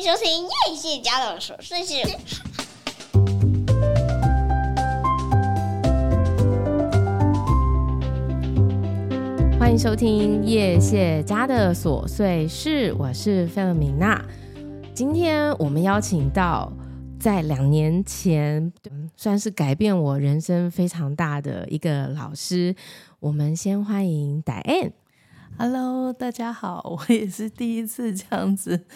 [0.00, 1.94] 迎收听叶谢家的琐碎事。
[9.58, 14.24] 欢迎收听叶谢家的琐碎事，我是费尔米娜。
[14.94, 16.72] 今天我们邀请到
[17.18, 18.72] 在两年前
[19.16, 22.74] 算是改变我人生非常大的一个老师。
[23.18, 24.92] 我们先欢迎 Diane。
[25.58, 28.86] Hello，大家好，我也是第一次这样子。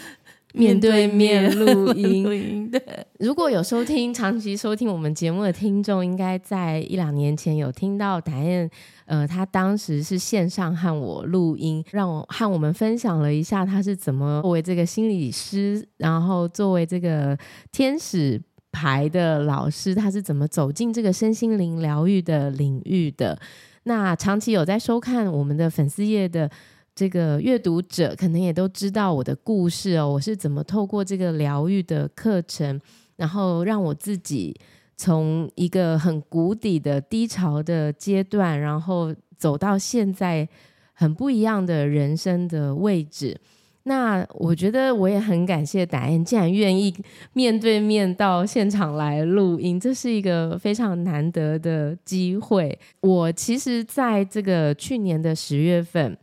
[0.54, 2.80] 面对面录音，对。
[3.18, 8.70] 如果有收听长期收听我们节目的听众，应该在一两年前有听到 Diane，
[9.06, 17.36] 呃，他当时是线上和我录音，让我和我们分享了一下他是怎么作为这个心理师，然后作为这个
[17.72, 18.40] 天使
[18.70, 23.36] 牌的老师，他是怎么走进这个身心灵疗愈的领域的。
[23.82, 26.48] 那长期有在收看我们的粉丝页的。
[26.94, 32.80] 这个阅读者可能也都知道我的故事哦，我是怎么透过这个疗愈的课程，
[33.16, 34.54] 然后让我自己
[34.96, 40.48] 从一个很谷底的低潮的阶段，然后走到现在
[40.92, 43.36] 很不一样的人生的位置。
[43.82, 46.94] 那我觉得我也很感谢 Diane，竟然愿意
[47.32, 52.78] 面对面到现场来录音，这是一个非常难得的机会。
[53.00, 56.16] 我其实在这个去年的十月份。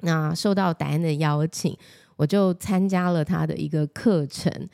[0.00, 1.76] 那受到 Diane 的邀请，
[2.16, 4.68] 我就参加了他的一个课程。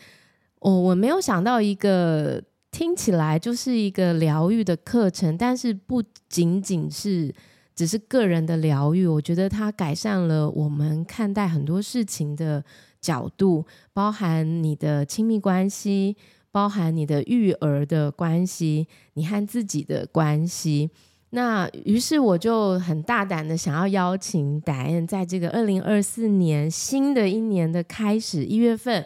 [0.61, 7.35] 我、我没有想到一个听起来就是一个疗愈的课程，但是不仅仅是
[7.75, 12.65] 只是个人的疗愈，我觉得它改善了我们看待很多事情的
[13.01, 16.17] 角度，包含你的亲密关系，
[16.51, 20.91] 包含你的育儿的关系，你和自己的关系。
[21.37, 29.05] 那于是我就很大胆的想要邀请 Diane，在这个二零二四年新的一年的开始一月份，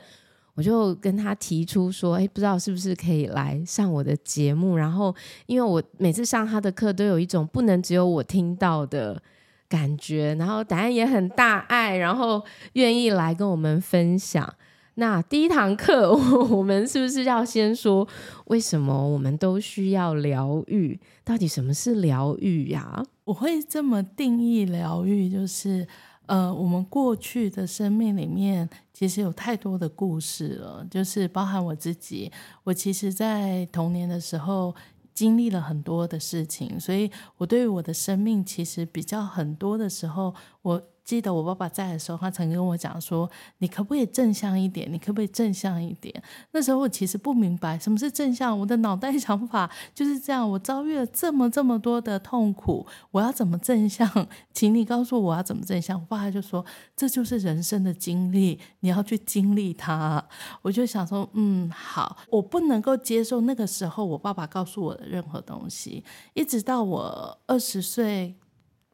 [0.53, 4.77] 我就跟他提出说，哎，不知道是不是可以来上我的节目？
[4.77, 5.15] 然后，
[5.47, 9.23] 因为我每次上他的课都有一种不能只有我听到的
[9.67, 14.53] 感觉，然后 Diane 也很大爱，然后愿意来跟我们分享。
[15.01, 16.13] 那第一堂课，
[16.51, 18.07] 我们是不是要先说
[18.47, 20.99] 为什么我们都需要疗愈？
[21.25, 23.01] 到底什么是疗愈呀？
[23.23, 25.87] 我会这么定义疗愈，就是
[26.27, 32.33] 呃，我们过去的生命里面其实有太多的故事了，就是包含我自己，
[32.65, 34.75] 我其实在童年的时候
[35.15, 40.83] 经历了很多的事情，所以我对于我的生命其实比较很多的时候，我。
[41.09, 43.31] 记得我爸爸在的时候，他曾跟我讲说
[43.61, 44.93] ：“你可不可以正向一点？
[44.93, 50.47] 你可不可以正向一点？”那时候我其实不明白什么是正向，我的脑袋想法就是这样。
[50.47, 54.07] 我遭遇了这么这么多的痛苦，我要怎么正向？
[54.53, 55.99] 请你告诉我，要怎么正向？
[55.99, 56.63] 我爸爸就说
[56.95, 60.23] ：“这就是人生的经历，你要去经历它。”
[60.61, 66.05] 我就想说：“嗯，好，我不能够接受那个时候我爸爸告诉我的任何东西，
[66.35, 68.35] 一直到我二十岁。”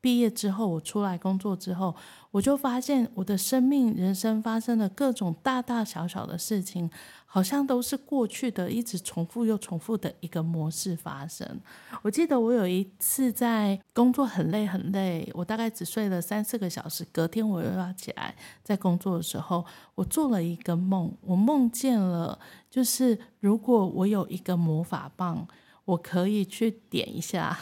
[0.05, 1.97] 毕业之后，我出来工作之后，
[2.31, 6.91] 我就发现我的生命、人生发生了各种大大小小的事情，
[7.25, 11.59] 好像都是过去的一直重复又重复的一个模式发生。
[12.03, 22.39] 我记得我有一次在工作很累很累，我大概只睡了三四个小时，隔天我又要起来在工作的时候，我做了一个梦，我梦见了，
[22.69, 25.49] 就是如果我有一个魔法棒，
[25.87, 27.59] 我可以去点一下。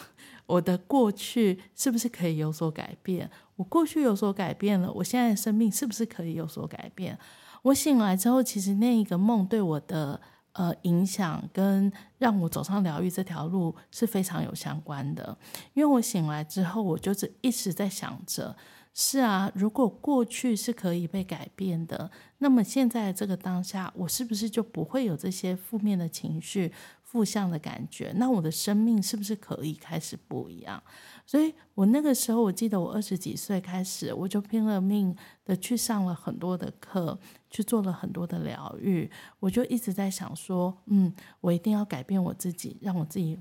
[0.53, 3.31] 我的过去是不是可以有所改变？
[3.57, 7.19] 我过去有所改变了，我现在的生命是不是可以有所改变？
[7.63, 10.21] 我醒来之后，其实那一个梦对我的
[10.53, 15.37] 呃影响跟让我走上疗愈这条路是非常有相关的。
[15.73, 18.55] 因为我醒来之后，我就是一直在想着。
[18.95, 26.71] 是啊，如果过去是可以被改变的，那么现在这个当下，我是不是就不会有这些负面的情绪、
[27.12, 28.11] 负向的感觉？
[28.17, 30.83] 那我的生命是不是可以开始不一样？
[31.27, 35.15] 所以我那个时候，我记得我二十几岁开始，我就拼了命
[35.45, 37.19] 的去上了很多的课，
[37.51, 39.10] 去做了很多的疗愈。
[39.41, 43.39] 我就一直在想说，嗯，我一定要改变我自己，让我自己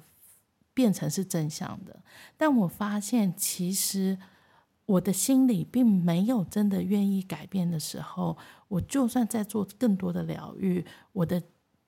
[0.74, 2.04] 变成是正向的。
[2.36, 4.18] 但我发现，其实。
[4.88, 8.38] 我的心里并没有真的愿意改变的时候，
[8.68, 11.42] 我就算在做更多的疗愈，我的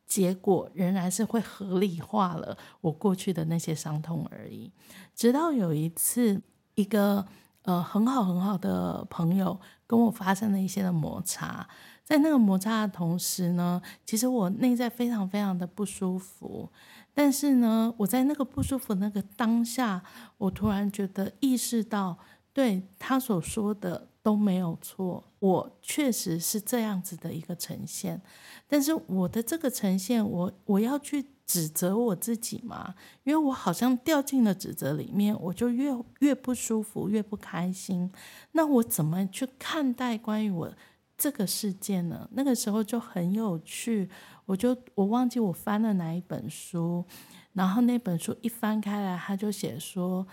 [0.06, 4.72] 结果仍然是会合理化了我过去的那些伤痛而已。
[5.16, 6.42] 直到有一次，
[6.76, 7.26] 一个
[7.64, 11.68] 呃很好很好的朋友跟我发生了一些的摩擦，
[12.04, 16.70] 在那个摩擦的同时呢，其实我内在非常非常的不舒服，
[17.14, 20.04] 但是呢，我在那个不舒服那个当下，
[20.38, 22.18] 我突然觉得意识到。
[22.56, 28.22] 对他所说的都没有错，我确实是这样子的一个呈现。
[28.66, 32.96] 但是我的这个呈现，我我要去指责我自己吗？
[33.26, 38.10] 因为我好像掉进了指责里面，我就越越不舒服，越不开心。
[38.54, 40.74] 那我怎么去看待关于我
[41.18, 42.30] 这个事件呢？
[42.32, 44.10] 那个时候就很有趣，
[44.46, 47.04] 我就我忘记我翻了哪一本书，
[47.52, 50.26] 然后那本书一翻开来，他就写说。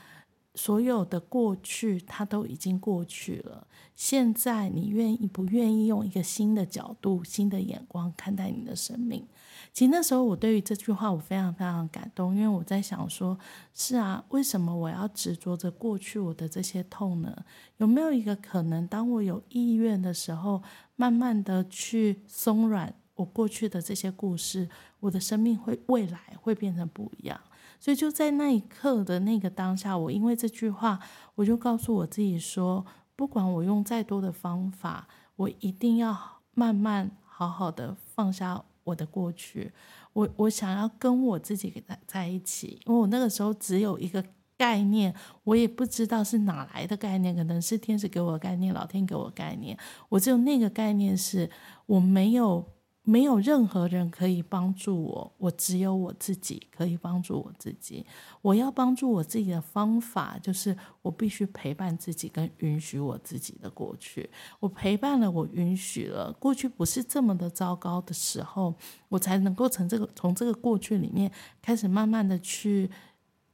[0.55, 3.67] 所有的过去，它都已经过去了。
[3.95, 9.27] 现在，你愿意不愿意用一个新的角度、新的眼光看待你的生命？
[9.73, 13.39] 其实那时候，我对于这句话，我非常非常感动，因为我在想说：
[13.75, 17.45] 是啊，为什么我要执着着过去我的这些痛呢？
[17.77, 20.63] 有没有一个可能，当我有意愿的时候，
[20.97, 24.69] 慢慢的去松软我过去的这些故事，
[24.99, 27.39] 我的生命会未来会变成不一样？
[27.81, 31.01] 所以就在那一刻的那个当下，我因为这句话，
[31.35, 32.85] 我就告诉我自己说，
[33.17, 36.15] 不管我用再多的方法，我一定要
[36.53, 39.73] 慢慢好好的放下我的过去。
[40.13, 44.23] 我我想要跟我自己在在一起，因为我那个时候只有一个
[44.59, 49.79] 概念，我也不知道是哪来的概念，可能是天使给我的概念，老天给我的概念。
[50.11, 51.51] 我只有那个概念是，
[51.87, 52.69] 我没有。
[53.03, 58.05] 没有任何人可以帮助我，我只有我自己可以帮助我自己。
[58.43, 64.29] 我要帮助我自己的方法，就是我必须陪伴自己，跟允许我自己的过去。
[64.61, 68.75] 我陪伴了，我允许了，过去不是这么的糟糕的时候，
[69.09, 71.33] 我才能够从这个从这个过去里面
[71.63, 72.91] 开始慢慢的去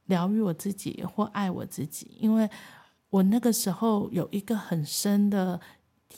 [0.05, 2.11] 疗愈我自己或爱我自己。
[2.19, 2.47] 因为
[3.09, 5.59] 我那个时候有一个很深的。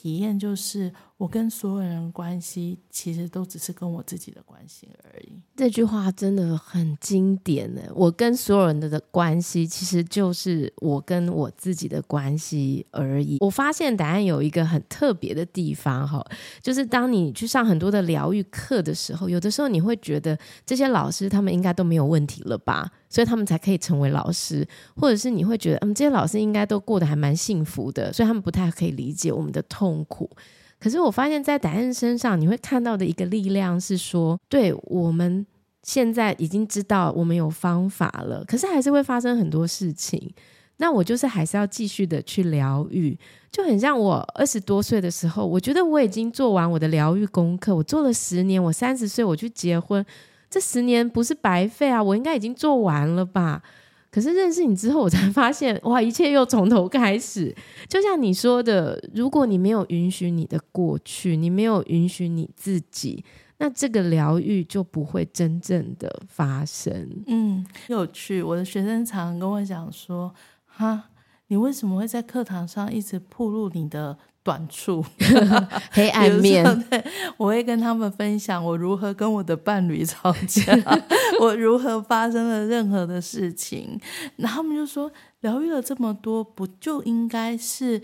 [0.00, 5.38] 体验就是，我跟所有人关系，其实都只是跟我自己的关系而已。
[5.54, 7.82] 这句话真的很经典呢。
[7.94, 13.36] 我跟所有人的的关系，其实就是我跟我自己的关系而已。
[13.40, 16.24] 我发现答案有一个很特别的地方哈，
[16.62, 22.90] 就是当你去上很多的疗愈课的时候，有的时候你会觉得这些老师他们应该都没有问题了吧？
[23.10, 24.66] 所以他们才可以成为老师，
[24.96, 30.30] 或者是你会觉得，嗯，这些老师应该都过得还蛮幸福的，所以他们不太可以理解我们的痛苦。
[30.78, 35.44] 可是我发现，在戴安身上，你会看到的一个力量是说，对，我们
[35.82, 40.32] 现在已经知道我们有方法了，可是还是会发生很多事情。
[40.78, 43.18] 那我就是还是要继续的去疗愈，
[43.52, 50.02] 就很像我二十多岁的时候，我觉得我已经做完我的疗愈功课，我做了十年，我三十岁我去结婚，
[50.50, 53.62] 这十年不是白费啊，我应该已经做完了吧。
[54.10, 57.54] 可是认识你之后，我才发现，哇，一切又从头开始。
[57.88, 63.24] 就像你说的，如果你没有允许你的过去，你没有允许你自己，
[63.58, 67.22] 那这个疗愈就不会真正的发生。
[67.28, 68.42] 嗯，有趣。
[68.42, 70.34] 我的学生常常跟我讲说，
[70.66, 71.10] 哈，
[71.46, 74.18] 你为什么会在课堂上一直暴露你的？
[74.42, 75.04] 短处，
[75.92, 76.64] 黑暗面。
[76.88, 77.04] 对，
[77.36, 80.76] 我会跟他们分享我如何跟我的伴侣吵架，
[81.40, 84.00] 我如何发生了任何的事情。
[84.36, 88.02] 然后他们就说，疗愈了这么多，不就应该是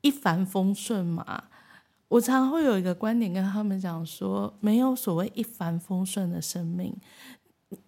[0.00, 1.44] 一帆风顺吗？
[2.08, 6.94] 我常常会有一个观点跟他们讲说，没有所谓一帆风顺的生命，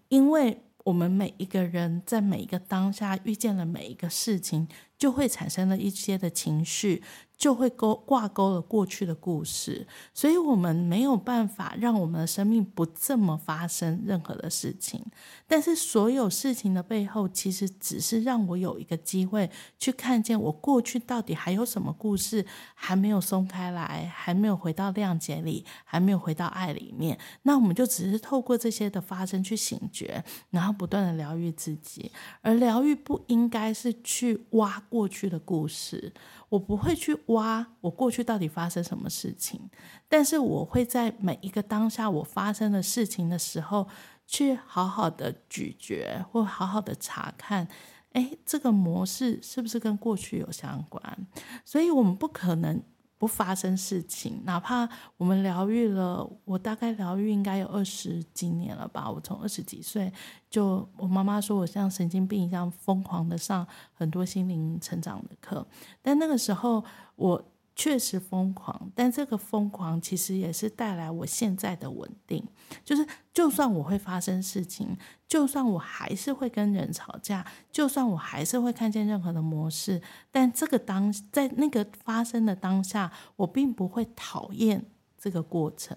[0.09, 7.03] 因为我们每一个人在每一个当下遇见了每一个事情，就会产生了一些的情绪。
[7.44, 15.04] 就会勾挂钩了过去的故事，所以我们没有办法让我们的生命不这么发生任何的事情。
[15.47, 27.19] 但是所有事情的背后，其实只是让我有一个机会去看见我过去到底还有什么故事还没有松开来，还没有回到谅解里，还没有回到爱里面。
[27.42, 32.11] 那我们就只是透过这些的发生去醒觉，然后不断的疗愈自己。
[32.40, 36.11] 而疗愈不应该是去挖过去的故事。
[36.49, 39.71] 我不会去挖我过去到底发生什么事情，
[40.09, 43.89] 但是我会在每一个当下我发生的事情的时候，
[44.27, 47.67] 去好好的咀嚼或好好的查看，
[48.13, 51.27] 哎，这个模式是不是跟过去有相关？
[51.65, 52.83] 所以我们不可能。
[53.25, 59.11] 不发生事情，哪怕我们疗愈了，我大概疗愈应该有二十几年了吧。
[59.11, 60.12] 我从二十几岁
[60.50, 65.66] 就，我妈妈说我像神经病一样疯狂的上很多心灵成长的课，
[66.02, 66.85] 但那个时候
[67.16, 67.43] 我。
[67.76, 72.47] 确实疯狂，但这个疯狂其实也是带来我现在的稳定。
[72.85, 80.00] 就是，就算我会发生事情，就算我还是会跟人吵架，就算我还是会看见任何的模式，
[80.31, 84.85] 但这个当在那个发生的当下，我并不会讨厌
[85.25, 85.97] 这个过程，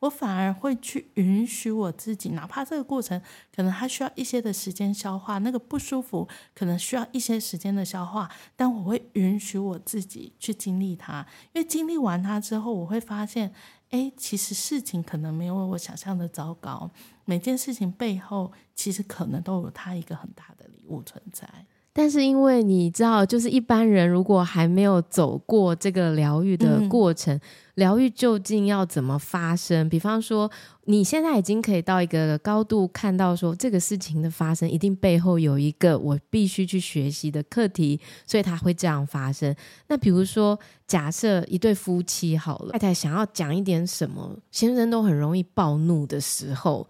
[0.00, 3.22] 我反而会去允许我自己，哪怕这个过程
[3.54, 13.54] 可能它需要一些的时间消化，那个不舒服可能需要一些时间的消化，但我会允许我自己去经历它，因为经历完它之后，我会发现，
[13.90, 16.90] 哎，其实事情可能没有我想象的糟糕，
[17.24, 21.48] 每件事情背后其实可能都有它一个很大的礼物存在。
[21.96, 27.40] 但是因为你知道，就是一般人如果还没有走过这个疗愈的过程，嗯、
[27.76, 29.88] 疗愈究竟要怎么发生？
[29.88, 30.50] 比方说，
[30.86, 39.54] 你现在已经可以到一个高度看到说，这个事情的发生一定背后有一个我必须去学习的课题，所以它会这样发生。
[39.86, 40.58] 那比如说，
[40.88, 46.88] 假设一对夫妻好了，太太想要讲一点什么，先生都很容易暴怒的时候，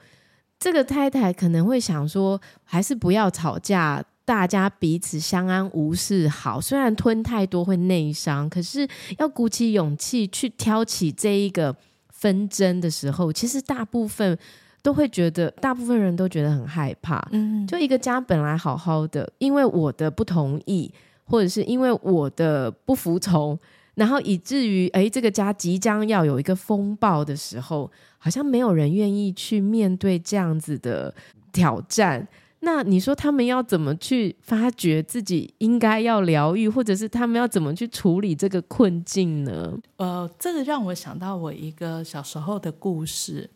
[0.59, 4.03] 这个太太可能会想说，还是不要吵架。
[4.25, 8.89] 大家彼此相安无事好，虽然吞太多会内伤，可是
[9.19, 11.77] 要鼓起勇气去挑起这一个
[12.09, 14.39] 纷争的时候，其实大部分
[14.83, 17.23] 都会觉得，大部分人都觉得很害怕。
[17.33, 20.91] 嗯，就一个家本来好好的，因为我的不同意，
[21.25, 23.59] 或者是因为我的不服从，
[23.95, 31.15] 然后以至于诶，这个家即将要有一个风暴的时候，好像没有人愿意去面对这样子的
[31.53, 32.27] 挑战。
[32.65, 39.79] 那你说他们要怎么去发觉自己应该要疗愈，或者是他们要怎么去处理这个困境呢？
[39.97, 43.49] 呃，这个让我想到我一个小时候的故事，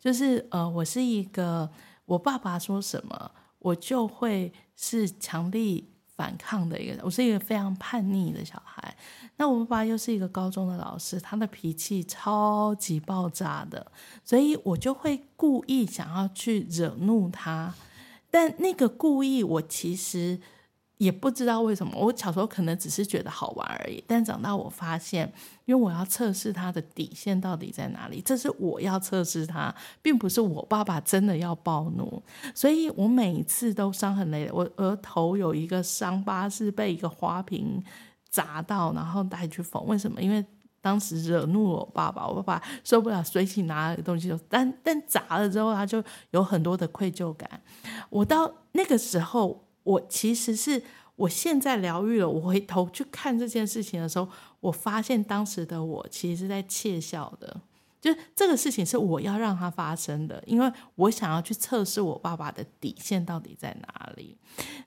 [0.00, 1.70] 就是呃，我是一个
[2.06, 8.96] 我爸爸说什么，我就会是强力反抗的一个人，我是一个非常叛逆的小孩。
[9.36, 13.86] 那我爸爸又是一个高中的老师，他的脾气超级爆炸的，
[14.24, 17.74] 所以我就会故意想要去惹怒他。
[18.34, 20.40] 但那个故意，我其实
[20.96, 21.96] 也不知道为什么。
[21.96, 24.02] 我小时候可能只是觉得好玩而已。
[24.08, 25.32] 但长大我发现，
[25.66, 29.72] 因为我要测试他的底线到底在哪里，这是我要测试他，
[30.02, 32.20] 并不是我爸爸真的要暴怒。
[32.56, 34.50] 所以我每一次都伤痕累累。
[34.50, 37.80] 我额头有一个伤疤是被一个花瓶
[38.28, 39.86] 砸到，然后带去缝。
[39.86, 40.20] 为什么？
[40.20, 40.44] 因为
[40.84, 47.62] 当时惹怒了我爸爸，我爸爸受不了，随即拿了东西就，但但砸了之后，他就有很多的愧疚感。
[48.10, 50.82] 我到那个时候，我其实是
[51.16, 54.28] 我现在疗愈了，我回头去看这件事情的时候，
[54.60, 57.62] 我发现当时的我其实是在窃笑的，
[57.98, 64.36] 就这个事情是我要让它发生的，因为我想要去测试我爸爸的底线到底在哪里。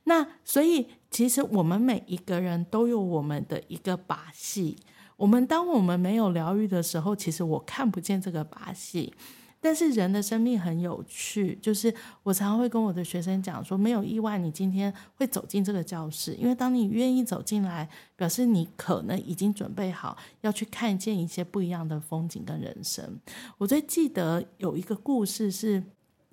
[0.04, 4.78] 那所以，其实我们每一个人都有我们的一个把戏。
[5.18, 9.14] 我们当我们没有疗愈的时候，其实我看不见这个把戏。
[9.60, 23.20] 但是人的生命很有趣，就是我常常会跟我的学生讲说，没有意外，你今天会走进这个教室，因为当你愿意走进来，表示你可能已经准备好要去看见一些不一样的风景跟人生。
[23.58, 25.84] 我最记得有一个故事是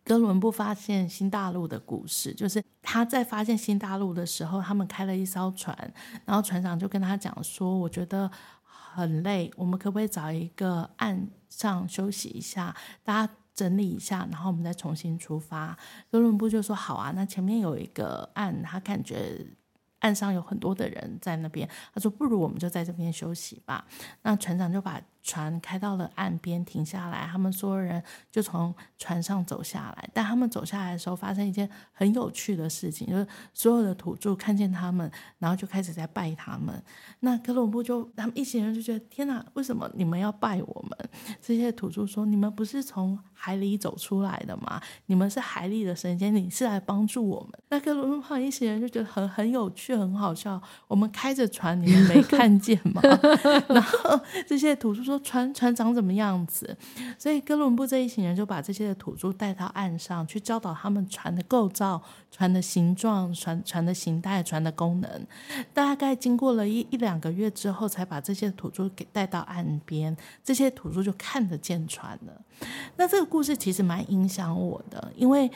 [0.05, 5.75] 哥伦布发现新大陆的故事，就是他在发现新大陆的时候，他们开了一艘船，
[6.27, 8.31] 然后船长就跟他讲说，我觉得。
[8.95, 15.77] 很累，我们可不可以找一个岸上休息一下，大家整理一下，然后我们再重新出发？
[16.11, 19.45] 哥伦布就说好啊，那前面有一个岸，他感觉
[19.99, 23.85] 岸上有很多的人在那边，他说不如我们就在这边休息吧。
[24.23, 28.01] 那船长就把船开到了岸边，停下来，他们所有人
[28.31, 30.09] 就从船上走下来。
[30.13, 36.81] 但他们走下来的时候，发生一件很有趣的事情，就是所有的土著看见他们，然后就开始在拜他们。
[37.21, 41.11] 那哥伦布就他们一行人就觉得天哪，为什么你们要拜我们？
[41.41, 44.79] 这些土著说：你们不是从海里走出来的吗？
[45.07, 47.59] 你们是海里的神仙，你是来帮助我们。
[47.71, 50.61] 那哥伦布一行人就觉得很很有趣，很好笑。
[50.87, 53.01] 我们开着船，你们没看见吗？
[53.69, 55.25] 然后这些土著说说。
[55.25, 56.77] 船船长怎么样子？
[57.19, 65.27] 所以哥伦布这一行人就把这些的土著带到岸上去，教导他们船的构造、船的形状、船船的形态、船的功能。
[65.73, 70.17] 大概经过了一一两个月之后，才把这些土著给带到岸边。
[70.43, 72.41] 这些土著就看得见船了。
[72.97, 75.51] 那这个故事其实蛮影响我的，因为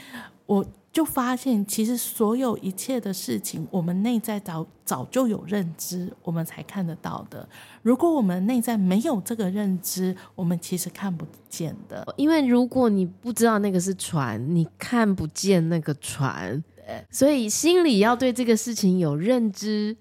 [0.47, 0.65] 我。
[0.99, 7.49] 就发现，其实所有一切的事情，我们内在早早就有认知，我们才看得到的。
[7.83, 12.05] 如果我们内在没有这个认知，我们其实看不见的。
[12.17, 16.65] 因为如果你不知道那个是船，你看不见那个船，
[17.13, 19.97] 所以心里要对这个事情有认知。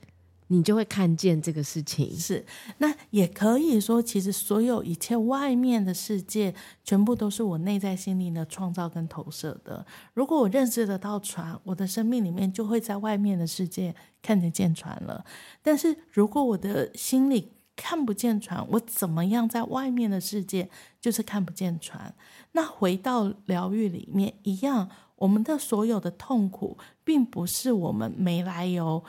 [0.48, 2.16] 你就会看见这个事情。
[2.18, 2.46] 是，
[2.78, 9.86] 那也可以说，其实所有一切外面的世界，全部都是我内在心灵的创造跟投射的。
[10.14, 15.24] 如果我认识得到船，我的生命里面就会在外面的世界看得见船了。
[15.62, 22.14] 但是如果我的心里看不见船，我怎么样在外面的世界就是看不见船。
[22.54, 29.04] 那回到疗愈里面一样，我们的所有的痛苦，并不是我们没来由，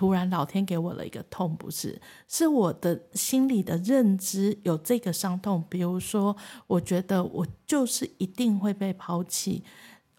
[0.00, 5.62] 突然老天给我了一个痛，不是，是我的心里的认知有这个伤痛。
[5.68, 6.34] 比如说，
[6.66, 9.62] 我觉得我就是一定会被抛弃。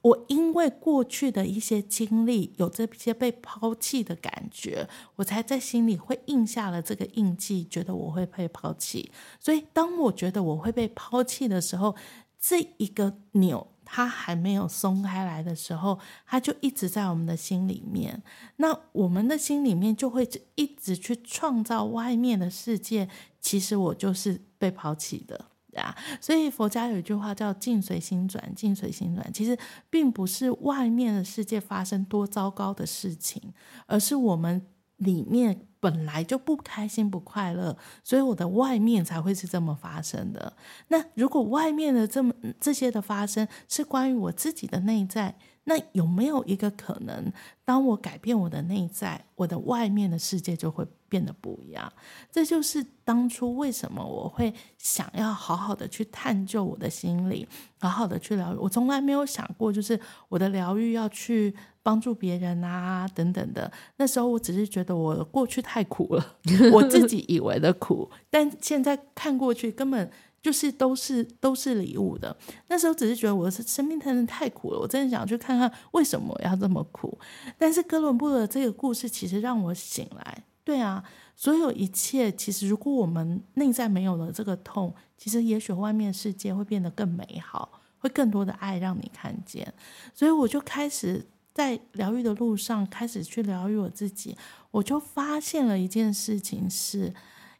[0.04, 9.12] 我因为过去的一些经历，有这些被抛弃的感觉，我才在心里会印下了这个印记，觉得我会被抛弃。
[9.40, 11.96] 所以，当我觉得我会被抛弃的时候，
[12.40, 18.24] 这一个钮它还没有松开来的时候，它就一直在我们的心里面。
[18.56, 23.10] 那我们的心里面就会一直去创造外面的世界。
[23.42, 25.48] 其实我就是被抛弃的。
[25.76, 29.58] 啊，所以佛家有一句话叫“境随心转”，境随心转，其实
[29.90, 33.42] 并不是外面的世界发生多糟糕的事情，
[33.88, 34.66] 而是我们
[34.98, 40.54] 里面本来就不开心、不快乐，所以我的外面才会是这么发生的。
[40.88, 47.32] 那如果外面的这么这些的发生是关于我自己的内在，那有没有一个可能，
[47.64, 51.92] 当我改变我的内在，我的外面的世界就会变得不一样？
[52.32, 57.48] 这就是当初为什么我会想要好好的去探究我的心理，
[57.80, 58.58] 好好的去疗愈。
[58.58, 60.00] 我从来没有想过，就是
[60.30, 61.54] 我的疗愈要去
[61.84, 63.72] 帮助别人啊，等等的。
[63.98, 66.38] 那时候我只是觉得我过去太苦了，
[66.74, 70.12] 我自己以为的苦，但现在看过去根本。
[70.42, 72.36] 就是都是都是礼物的。
[72.68, 77.18] 那时候只是觉得我的生命真的太苦了，我真的想去看看为什么要这么苦。
[77.58, 80.44] 但是哥伦布的这个故事其实让我醒来。
[80.64, 81.04] 对啊，
[81.36, 89.72] 所有一切其实如果我们内在没有了这个痛，其实也许外面世界会变得更美好，会更多的爱让你看见。
[90.14, 94.38] 所以我就开始在疗愈的路上开始去疗愈我自己，
[94.72, 97.14] 我就发现了一件事情是。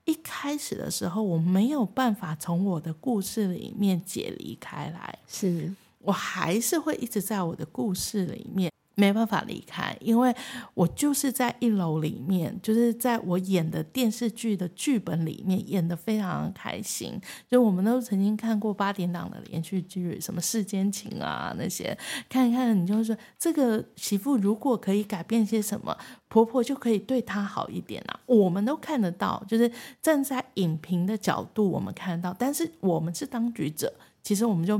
[0.06, 8.72] 一开始的时候，我没有办法从我的故事里面解离开来，是我还是会一直在我的故事里面。
[9.02, 10.32] 没办法离开，因为
[10.76, 17.20] 我就是在一楼里面，就是在我演的电视剧的剧本里面演得非常开心。
[17.50, 21.98] 就我们都曾经看过八点档的连续剧，什么世间情啊那些，
[22.30, 28.20] 看一看你就说，这个媳妇如果可以改变些什么，婆婆就可以对她好一点啊。
[28.28, 34.80] 我们都看得到，就是站在影评的角度我们看得到，但是我们是当局者，其实我们就。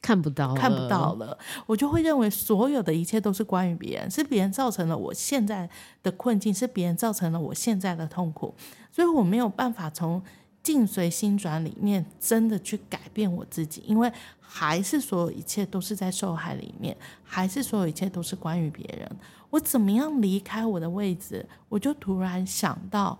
[0.00, 5.68] 看不到，看不到了，我就会认为所有的一切都是关于别人，是别人造成了我现在
[6.02, 8.54] 的困境，是别人造成了我现在的痛苦，
[8.90, 10.22] 所以我没有办法从
[10.62, 19.10] 境随心转里面真的去改变我自己，因为还是所有一切都是在受害里面，还是所有一切都是关于别人。
[19.50, 21.44] 我怎么样离开我的位置？
[21.68, 23.18] 我就突然想到。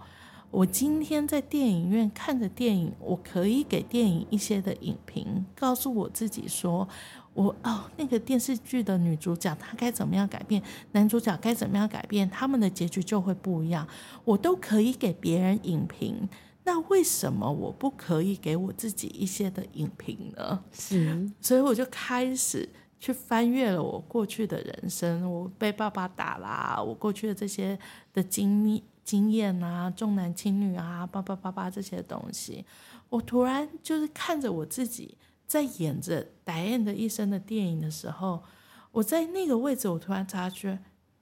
[0.50, 6.88] 我今天在电影院看着电影，我可以给电影一些的影评，告诉我自己说，
[7.34, 13.86] 我哦，那个电视剧的女主角她该怎么样改变，男主角该怎么样改变，他们的结局就会不一样。
[14.24, 16.26] 我都可以给别人影评，
[16.64, 20.64] 那为什么我不可以给我自己一些的影评呢？
[20.72, 22.66] 是，所以我就开始
[22.98, 27.78] 去翻阅了我过去的人生，我被爸爸打啦，我过去的这些
[28.14, 28.82] 的经历。
[29.08, 32.62] 经验啊，重男轻女啊，叭叭叭叭这些东西，
[33.08, 35.16] 我突然就是看着我自己
[35.46, 38.42] 在演着戴安的一生的电影的时候，
[38.92, 40.78] 我在那个位置，我突然察觉，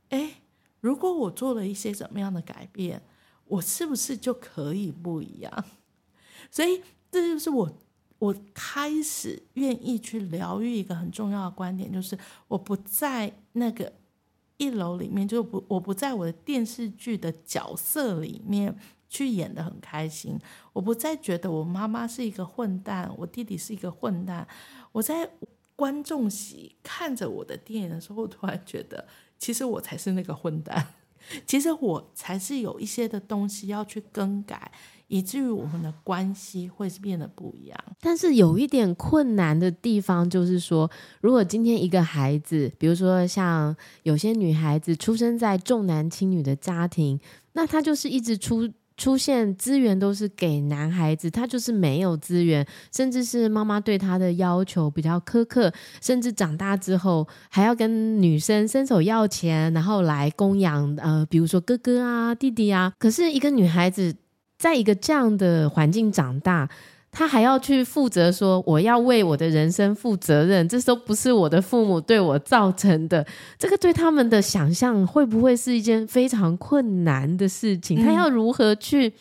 [0.09, 0.43] 哎，
[0.81, 3.01] 如果我做了一些怎么样的改变，
[3.45, 5.65] 我是不是就可以不一样？
[6.51, 7.73] 所以这就是我
[8.19, 12.19] 我开始愿意去疗愈一个很重要的观点，就是
[12.49, 13.93] 我不在那个。
[14.57, 18.77] 一楼里面就不，我不在我的电视剧的角色里面
[19.09, 20.39] 去演得很开心，
[20.73, 24.47] 我不再觉得我妈妈是一个混蛋，我弟弟是一个混蛋。
[24.93, 25.31] 我在
[25.75, 29.07] 观众席看着我的电影的时候，我突然觉得，
[29.39, 30.95] 其实我才是那个混蛋，
[31.47, 34.73] 其实我才是有一些的东西要去更改。
[35.09, 40.91] 以至于我们的关系会是变得不一样，但是有一点困难的地方就是说，
[41.21, 47.21] 如果今天一个孩子，比如说像有些女孩子出生在重男轻女的家庭，
[47.53, 62.93] 那她就是一直出出现资源都是给男孩子，她就是没有资源，甚至是妈妈对她的要求比较苛刻，甚至长大之后还要跟女生伸手要钱，然后来供养呃，比如说哥哥啊、弟弟啊。
[62.99, 64.17] 可是一个女孩子。
[64.59, 66.69] 在一个这样的环境长大，
[67.13, 73.27] 他还要去负责说，我要为我的人生负责任，这都不是我的父母对我造成的。
[73.59, 78.05] 这个对他们的想象会不会是一件非常困难的事情？
[78.05, 79.13] 他要如何去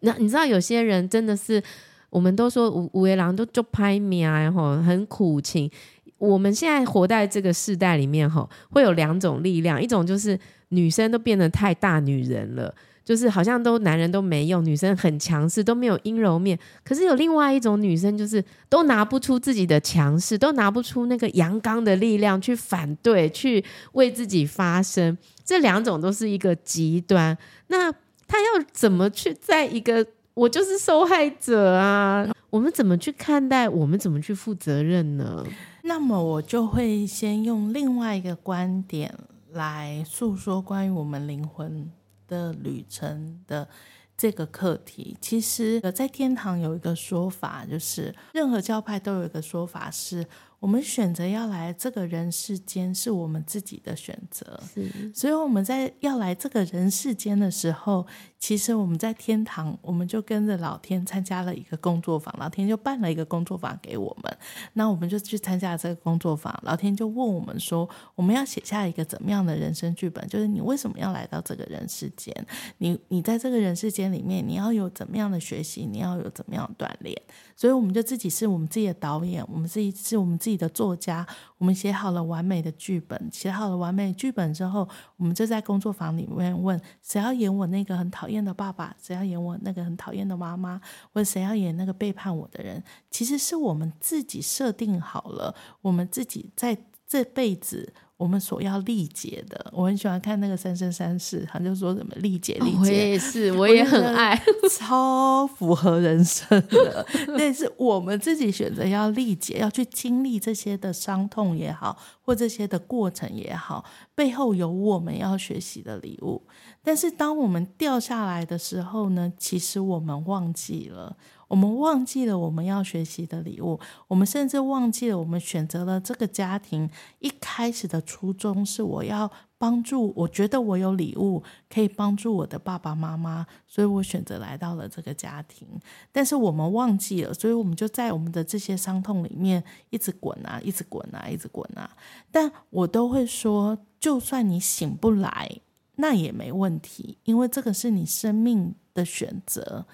[0.00, 1.62] 那你知道有些人真的是，
[2.10, 5.70] 我们都说五五位郎都就拍命啊，吼，很苦情。
[6.18, 10.38] 我们现在活在这个世代里面，吼，会有两种力量，一种就是
[10.70, 12.74] 女生都变得太大女人了。
[13.04, 16.58] 就是好像都男人都没用，女生很强势，都没有阴柔面。
[16.82, 23.62] 可是有另外一种女生，就是都拿不出自己的强势，都拿不出那个阳刚的力量去反对，去
[23.92, 25.16] 为自己发声。
[25.44, 27.36] 这两种都是一个极端。
[27.66, 27.92] 那
[28.26, 32.26] 他要怎么去在一个我就是受害者啊？
[32.48, 33.68] 我们怎么去看待？
[33.68, 35.44] 我们怎么去负责任呢？
[35.82, 39.14] 那么我就会先用另外一个观点
[39.52, 41.90] 来诉说关于我们灵魂
[42.26, 43.68] 的旅程的
[44.16, 50.26] 这个课题，其实，在天堂有一个说法，就是任何教派都有一个说法是。
[50.60, 54.58] 我们选择要来这个人世间，是我们自己的选择。
[54.72, 58.06] 是，所以我们在要来这个人世间的时候，
[58.44, 64.36] 其实我们在天堂，我们就跟着老天参加了一个工作坊，老天就办了一个工作坊给我们。
[64.74, 70.28] 那我们就去参加这个工作坊，老天就问我们说，我们要写下一个怎么样的人生剧本？
[70.28, 72.34] 就是你为什么要来到这个人世间？
[72.76, 75.88] 你你在这个人世间里面，你要有怎么样的学习？
[75.90, 77.18] 你要有怎么样的锻炼？
[77.56, 81.26] 所以我们就自己是我们自己的导演，我们自己是我们自己的作家，
[81.64, 88.94] 我们写好了完美的剧本，写好了完美剧本之后，我们就在工作房里面问：谁要演我那个很讨厌的爸爸？
[89.02, 90.78] 谁要演我那个很讨厌的妈妈？
[91.10, 92.84] 或者谁要演那个背叛我的人？
[93.10, 96.76] 其实是我们自己设定好了，我们自己在
[97.08, 97.94] 这辈子。
[98.16, 102.78] 我们所要历劫的，我很喜欢看那个《三生三世》，他就说什么历劫历劫。
[102.78, 107.04] 我也是，我也很爱， 超符合人生的。
[107.36, 116.40] 但是我们自己选择要历劫，要去经历这些的伤痛也好，或这些的过程也好，背后有我们要学习的礼物。
[116.84, 121.16] 但是当我们掉下来的时候呢，其实我们忘记了。
[121.48, 123.78] 我们忘记了我们要学习的礼物，
[124.08, 135.66] 我们甚至忘记了我们选择了这个家庭一开始的初衷是我要帮助，我觉得我有礼物可以帮助我的爸爸妈妈，所以我选择来到了这个家庭。
[136.12, 141.90] 但是我们忘记了，所以我们就在我们的这些伤痛里面一直滚啊，一直滚啊，一直滚啊。
[142.30, 145.60] 但我都会说，就算你醒不来，
[145.96, 149.86] 那也没问题，因为这个是你生命的选择。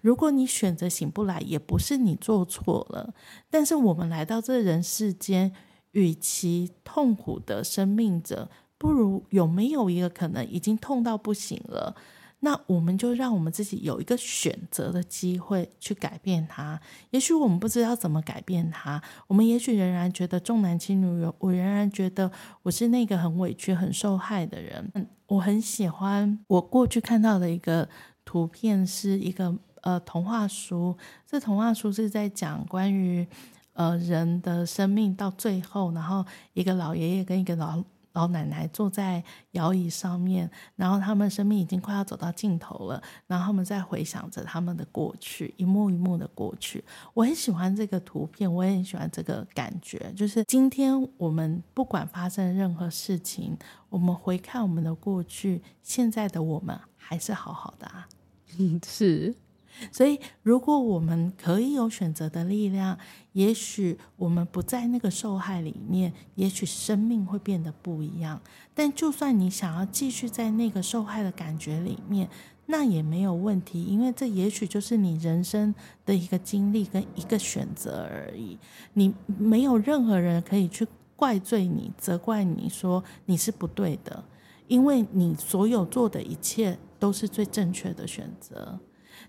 [0.00, 3.14] 如果你选择醒不来，也不是你做错了。
[3.50, 5.52] 但是我们来到这人世间，
[5.92, 11.96] 与其痛苦的生命着，不如有没有一个可能，已经痛到不行了？
[12.40, 16.78] 那我们就让我们自己有一个选择的机会去改变它。
[17.10, 22.30] 也许我们不知道怎么改变它，我们也许仍然觉得重男轻女，我仍然觉得
[22.62, 24.92] 我是那个很委屈、很受害的人。
[25.26, 27.88] 我很喜欢我过去看到的一个
[28.24, 30.96] 图片，是一个呃童话书。
[31.26, 33.26] 这童话书是在讲关于
[33.72, 37.82] 呃人的生命到最后，然后一个老爷爷跟一个老。
[38.16, 46.82] 老奶奶坐在摇椅上面，然后他们生命已经快要走到尽头了，然后他们在回想着他们的过去，一幕一幕的过去。
[47.12, 50.10] 我很喜欢这个图片，我也很喜欢这个感觉。
[50.16, 53.54] 就是今天我们不管发生任何事情，
[53.90, 58.08] 我们回看我们的过去，现在的我们还是好好的啊。
[58.58, 59.34] 嗯，是。
[59.92, 62.98] 所以，如果我们可以有选择的力量，
[63.32, 68.40] 也许我们不在那个受害里面，也许生命会变得不一样。
[68.74, 72.28] 但就算你想要继续在那个受害的感觉里面，
[72.66, 78.58] 那也没有问题，因为这也许就是你人生的一个经历跟一个选择而已。
[78.94, 84.24] 你没有任何人可以去怪罪你、责怪你说你是不对的，
[84.66, 88.80] 因为你所有做的一切都是最正确的选择。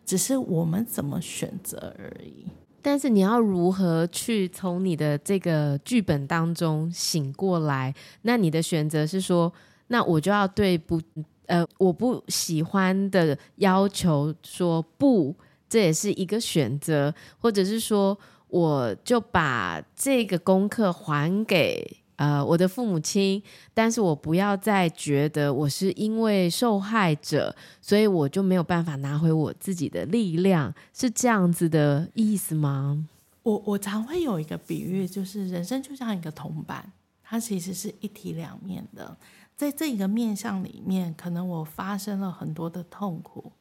[0.07, 2.47] 只是我们怎么选择而已。
[2.81, 7.93] 但是你要如何去从你的这个剧本当中醒过来？
[8.21, 9.51] 那你的选择是说，
[9.87, 11.01] 那我就要对不
[11.47, 15.35] 呃我不喜欢的要求说不，
[15.67, 18.17] 这也是一个选择，或者是说
[18.47, 21.97] 我就把这个功课还给。
[22.17, 23.41] 呃，我的父母亲，
[23.73, 33.07] 但是我不要再觉得我是因为受害者，所以我就没有办法拿回我自己的力量，是这样子的意思吗？
[33.43, 36.91] 我我常会有一个比喻，就是人生就像一个铜板，
[37.23, 39.15] 它其实是一体两面的。
[39.55, 43.51] 在这一个面相里面，可能我发生了很多的痛苦，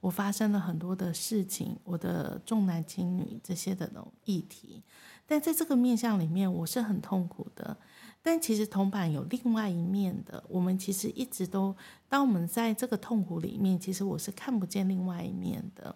[0.00, 4.82] 我发生了很多的事情，我的重男轻女这些的那种议题。
[5.26, 7.76] 但在这个面相里面，我是很痛苦的。
[8.26, 11.72] 但其实铜板有另外一面的，我们其实一直都，
[12.08, 15.94] 当我们在这个痛苦里面，其实我是看不见另外一面的。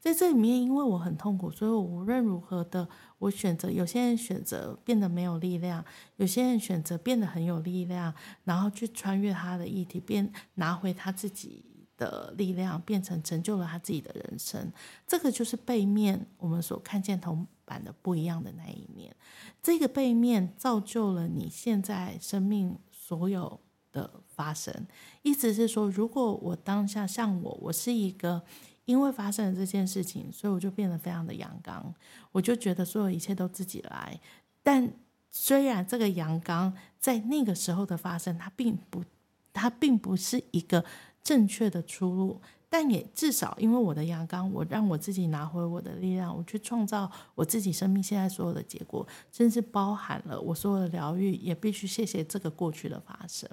[0.00, 3.70] 在这里面，因为我很痛苦，所以我无论如何的，我选择。
[3.70, 5.84] 有些人选择变得没有力量，
[6.16, 11.62] 有些人选择变得很有力量，然后去穿越他的议题，变拿回他自己
[11.98, 14.72] 的力量，变成成就了他自己的人生。
[15.06, 19.14] 这个就是背面我们所看见铜板的不一样的那一面。
[19.62, 23.60] 这个背面造就了你现在生命所有
[23.92, 24.86] 的发生。
[25.20, 28.42] 意思是说，如果我当下像我，我是一个。
[28.86, 31.92] 因为发生了这件事情，所以我就变得非常的阳刚，
[32.30, 34.20] 我就觉得所有一切都自己来。
[34.62, 34.88] 但
[35.28, 39.02] 虽然这个阳刚在那个时候的发生，它并不，
[39.52, 40.84] 它并不是一个
[41.20, 42.40] 正确的出路。
[42.68, 53.48] 但也至少，因为我的阳刚，我让我自己拿回我的力量，我去创造我自己生命现在所有的结果，甚至包含了我所有的疗愈，也必须谢谢这个过去的发生。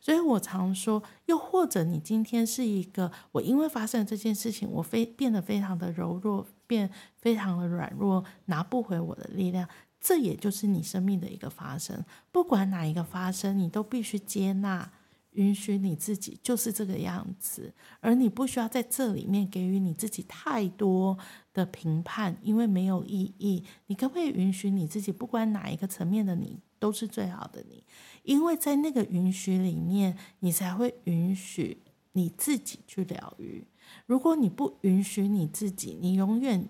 [0.00, 9.68] 所以我常说，又或者你今天是一个，我因为发生这件事情，我非变得非常的柔弱，变非常的软弱，拿不回我的力量，
[10.00, 12.04] 这也就是你生命的一个发生。
[12.32, 14.90] 不管哪一个发生，你都必须接纳。
[15.38, 21.16] 允许你自己就是这个样子，而你不需要在这里面给予你自己太多
[21.54, 23.62] 的评判，因为没有意义。
[23.86, 27.84] 你可不可以允许你自己，不管哪一个层面的你都是最好的你？
[28.24, 33.64] 因为在那个允许里面，你才会允许你自己去疗愈。
[34.06, 36.68] 如果你不允许你自己，你永远。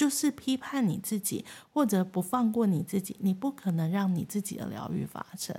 [0.00, 5.54] 就是批判你自己，或者不放过你自己，你不可能让你自己的疗愈发生。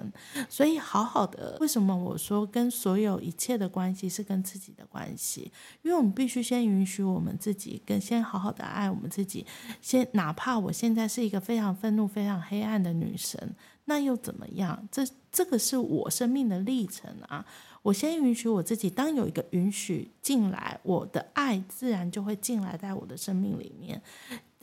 [0.50, 5.52] 所以，好好的，为什么我说跟所有一切的关系是跟自己的关系？
[5.84, 9.46] 因为我们必须先允许我们自己，跟先好好的爱我们自己。
[9.80, 14.88] 先，哪怕我现在是一个非常愤怒、非常黑暗的女神，那又怎么样？
[14.92, 17.46] 这这个是我生命的历程啊。
[17.82, 24.02] 我先允许我自己，当有一个允许进来，我的爱自然就会进来在我的生命里面。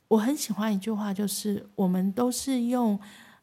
[0.07, 2.98] 我很喜欢一句话，就是我们都是用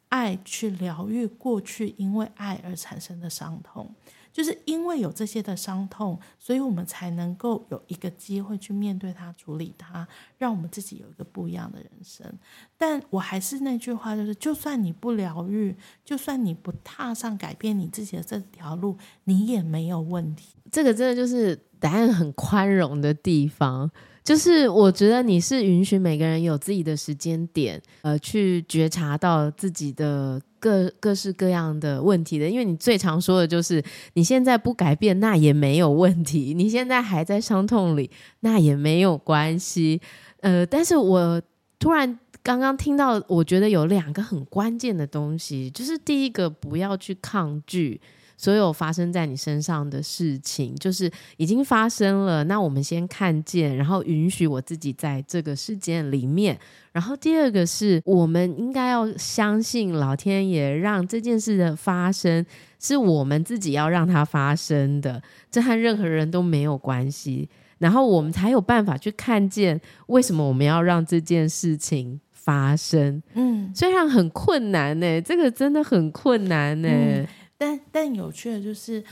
[0.10, 3.94] 爱去疗愈过去因为爱而产生的伤痛。
[4.36, 10.06] 就是因为有这些的伤痛，所以我们才能够有一个机会去面对它、处理它，
[10.38, 12.30] 让我们自己有一个不一样的人生。
[12.78, 20.58] 但我还是那句话，就是就算你不疗愈，就算你不踏上改变你自己的这条路，你也没有问题。
[20.70, 23.90] 这个真的就是答案很宽容的地方。
[24.22, 32.50] 就是我觉得你是允许每个人有自己的时间点，呃，去觉察到自己的各各式各样的问题的。
[32.50, 40.02] 因为你最常说的就是你现在不改变，那也没有问题；你现在还在伤痛里，那也没有关系。
[40.42, 41.40] 呃，但是我
[41.78, 48.02] 突然刚刚听到，我觉得有两个很关键的东西，就是第一个，不要去抗拒。
[48.38, 52.44] 所有发生在你身上的事情，就是已经发生了。
[52.44, 56.58] 那我们先看见，然后允许我自己在这个事件里面。
[56.92, 62.46] 然后第二个是我们应该要相信老天爷，让这件事的发生
[62.80, 65.22] 是我们自己要让它发生的，
[65.52, 67.50] 这和任何人都没有关系。
[67.78, 73.22] 然后我们才有办法去看见为什么我们要让这件事情发生。
[73.34, 76.90] 嗯，虽然很困难呢，这个真的很困难呢。
[76.90, 79.04] 嗯但但有趣的就是，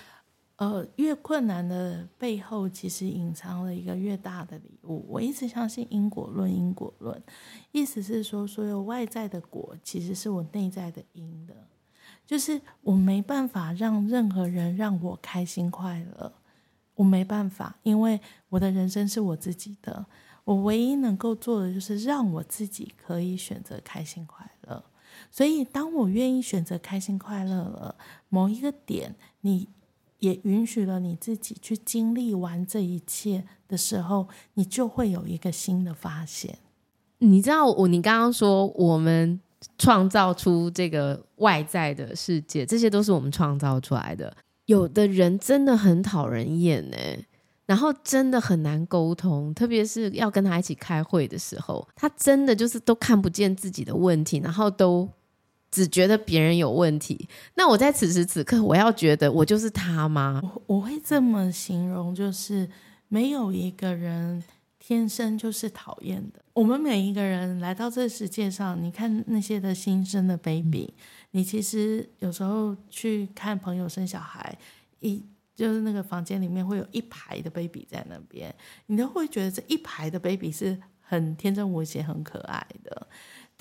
[0.57, 5.05] 呃，越困难的背后，其实隐藏了一个越大的礼物。
[5.09, 7.21] 我一直相信因果论，因果论，
[7.71, 11.55] 意思是说，所有外在的果，其实是我内在的因的。
[12.25, 16.33] 就是我没办法让任何人让我开心快乐，
[16.95, 20.05] 我没办法，因为我的人生是我自己的。
[20.45, 24.83] 我唯一能够做的，就是让我自己可以选择开心快乐。
[25.35, 27.95] 所以，当我愿意选择开心快乐了，
[28.29, 29.67] 某一个点，你
[30.19, 36.59] 也允许了你自己去经历完这一切的时候，你就会有一个新的发现。
[37.17, 39.41] 你知道，我你刚刚说我们
[39.79, 44.37] 创造出这个外在的世界，这些都是我们创造出来的。
[44.67, 46.97] 有的人真的很讨人厌呢，
[47.65, 55.09] 然后真的很难沟通，特别是要跟他一起开会的时候，他真的就是都看不见自己的问题，然后都。
[55.73, 60.39] 只觉得别人有问题，那我在此时此刻，我要觉得我就是他吗？
[60.43, 62.69] 我我会这么形容，就是
[63.07, 64.43] 没有一个人
[64.77, 66.39] 天生就是讨厌的。
[66.53, 70.93] 我们每一个人来到这世界上，你看那些的新生的 baby，
[71.31, 74.55] 你其实有时候去看朋友生小孩，
[74.99, 78.53] 一就是那个房间里面会有一排的 baby 在那边，
[78.85, 83.07] 你都会觉得这一排的 baby 是很天真无邪、很可爱的。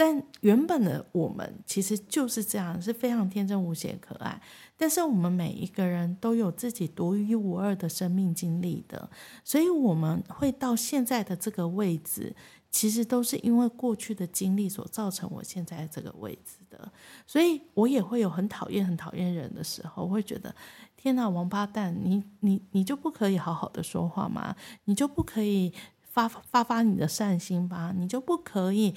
[0.03, 4.43] 但原本的我们其实就是这样，是非常天真无邪、可爱。
[4.77, 9.09] 但是我们每一个人都有自己独一无二的生命经历的，
[9.45, 12.35] 所以我们会到现在的这个位置，
[12.69, 16.91] 其实都是因为过去的经历所造成我现在这个位置的。
[17.25, 20.53] 所以我也会有很讨厌、很讨厌人的时候，会觉得。
[20.97, 21.97] 天哪，王八蛋！
[22.03, 24.57] 你你你就不可以好好的说话吗？
[24.87, 27.93] 你就不可以发发发你的善心吧？
[27.97, 28.95] 你就不可以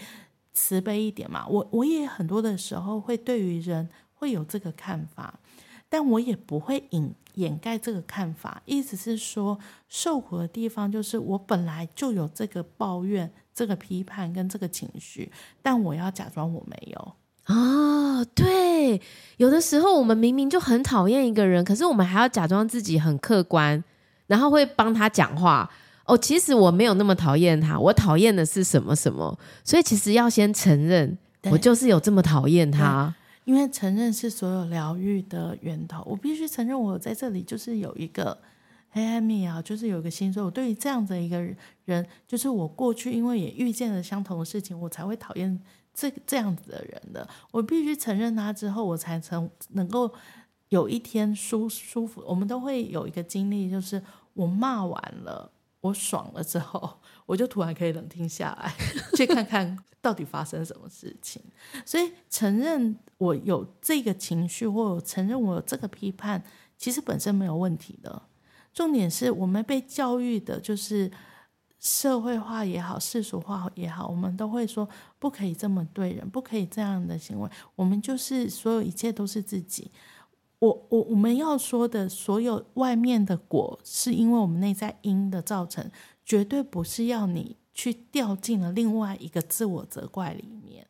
[0.55, 1.45] 慈悲一点嘛？
[1.47, 5.37] 我我也很多的时候会对于人会有这个看法，
[5.89, 8.61] 但我也不会掩掩盖这个看法。
[8.65, 15.29] 意思是说，受苦的地方就是我本来就有这个抱怨、这个批判跟这个情绪，
[15.61, 17.13] 但我要假装我没有。
[17.47, 19.01] 哦，对，
[19.37, 23.83] 有的时候我们明明就很讨厌一个人，可是我们还要假装自己很客观，
[24.27, 25.69] 然后会帮他讲话。
[26.05, 29.37] 哦，其实我没有那么讨厌他，我讨厌的是什么什么。
[29.63, 31.17] 所以其实要先承认，
[31.51, 33.13] 我就是有这么讨厌他。
[33.43, 36.03] 因为承认是所有疗愈的源头。
[36.05, 38.37] 我必须承认，我在这里就是有一个
[38.89, 41.39] 黑暗面啊，就是有一个心说，我对于这样的一个
[41.85, 45.59] 人，就是我过去因为也遇见了相同的事情，我才会讨厌。
[45.97, 50.13] 这这样子的人的，我必须承认他之后，我才曾能够
[50.67, 52.21] 有一天舒舒服。
[52.27, 55.49] 我们都会有一个经历，就是我骂完了，
[55.85, 58.73] 我爽了之后，我就突然可以冷静下来，
[59.15, 61.41] 去看看到底发生什么事情。
[61.85, 66.43] 所以承认我有这个情绪，或承认我有这个批判，
[66.77, 68.21] 其实本身没有问题的。
[68.73, 71.11] 重点是我们被教育的就是。
[71.77, 77.47] 社会化也好，世俗化也好，我们都会说不可以这么对人，不可以这样的行为。
[77.75, 79.91] 我们就是所有一切都是自己。
[80.65, 85.91] 我我我们要说的所有外面的果，是因为我们内在因的造成，
[86.25, 90.87] 绝对不是要你去掉进了另外一个自我责怪里面，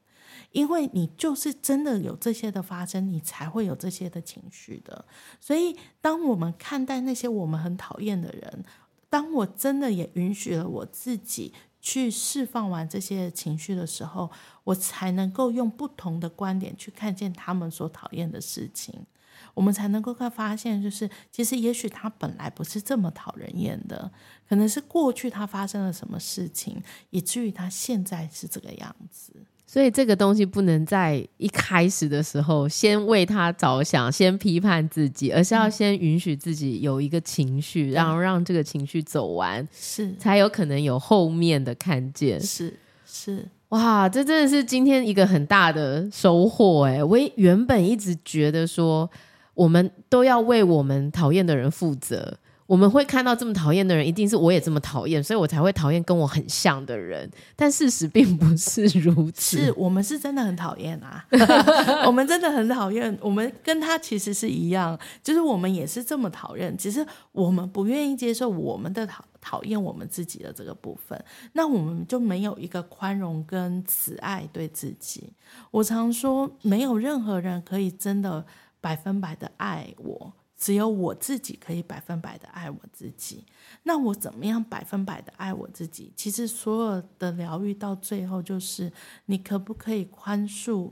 [0.52, 5.06] 因为你就是真的有这些的发生，你才会有这些的情绪的。
[5.42, 8.64] 所以，当我们看待那些我们很讨厌的人，
[9.10, 14.32] 当我真的也允许了我自己去释放完这些情绪的时候，
[14.64, 19.06] 我才能够用不同的观点去看见他们所讨厌的事情。
[19.54, 24.12] 我们才能够发现，就是其实也许他本来不是这么讨人厌的，
[24.48, 29.34] 可能是过去他发生了什么事情，以至于他现在是这个样子。
[29.68, 42.40] 所以这个东西不能在一开始的时候先为他着想，先批判自己，而是要先允许自己有一个情绪，然后让这个情绪走完，是才有可能有后面的看见。
[42.40, 47.04] 是是，哇，这真的是今天一个很大的收获哎！
[47.04, 49.10] 我原本一直觉得说，
[49.54, 52.38] 我们都要为我们讨厌的人负责。
[52.68, 57.30] 我们会看到这么讨厌的人，一定是我也这么讨厌，所以我才会讨厌跟我很像的人。
[57.56, 61.24] 但事实并不是如此，是我们是真的很讨厌啊，
[62.08, 63.16] 我们真的很讨厌。
[63.22, 75.32] 我们跟他其实是一样，就是我们也是这么讨厌，只是我们不愿意接受我们的讨讨厌我们自己的这个部分，那我们就没有一个宽容跟慈爱对自己。
[75.70, 78.44] 我常说，没有任何人可以真的
[78.82, 80.34] 百分百的爱我。
[80.58, 83.46] 只有我自己可以百分百的爱我自己，
[83.84, 86.12] 那我怎么样百分百的爱我自己？
[86.16, 88.92] 其实所有的疗愈到最后就是，
[89.26, 90.92] 你可不可以宽恕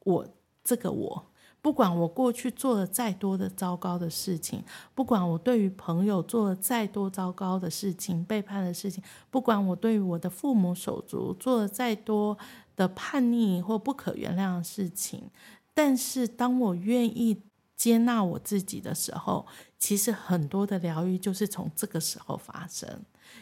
[0.00, 0.26] 我
[0.64, 1.31] 这个我？
[1.62, 4.62] 不管我过去做了再多的糟糕的事情，
[4.94, 12.36] 不管我对于朋友做了再多糟糕的事情、背叛的事情，不管我对于我的父母手足做了再多
[12.76, 15.30] 的叛逆或不可原谅的事情，
[15.72, 17.42] 但是当我愿意。
[17.74, 19.44] 接纳我自己的时候，
[19.76, 22.88] 其实很多的疗愈就是从这个时候发生。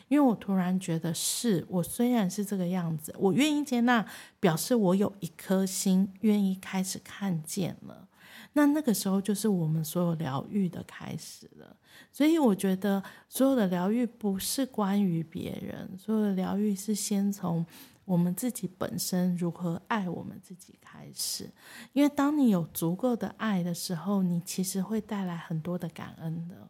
[0.09, 4.07] 因为我突然觉得是，我虽然是这个样子，我愿意接纳，
[4.39, 8.09] 表示我有一颗心愿意开始看见了。
[8.53, 11.77] 那那个时候就是我们所有疗愈的开始了。
[12.13, 17.65] 所以我觉得所有的疗愈不是关于别人，所有的疗愈是先从。
[18.07, 21.49] 我们自己本身如何爱我们自己开始，
[21.93, 26.69] 因为当你有足够的爱的时候，你其实会带来很多的感恩的。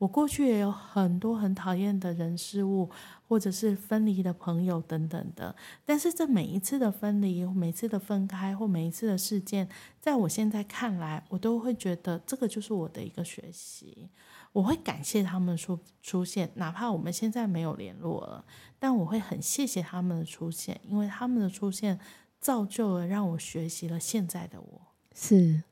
[0.00, 2.88] 我过去也有很多很讨厌的人事物，
[3.28, 9.68] 或者是分离的朋友等等的，但是这每一次的分离、每次的分开或每一次的事件，
[10.00, 14.08] 在我现在看来，我都会觉得这个就是我的一个学习。
[14.52, 18.42] 我会感谢他们出出现，哪怕我们现在没有联络了，
[18.78, 22.00] 但我会很谢谢他们的出现，因为他们的出现
[22.40, 24.80] 造就了让我学习了现在的我。
[25.14, 25.64] 是，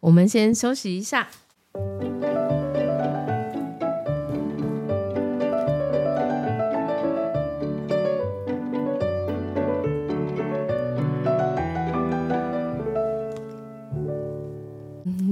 [0.00, 1.28] 我们先休息一下。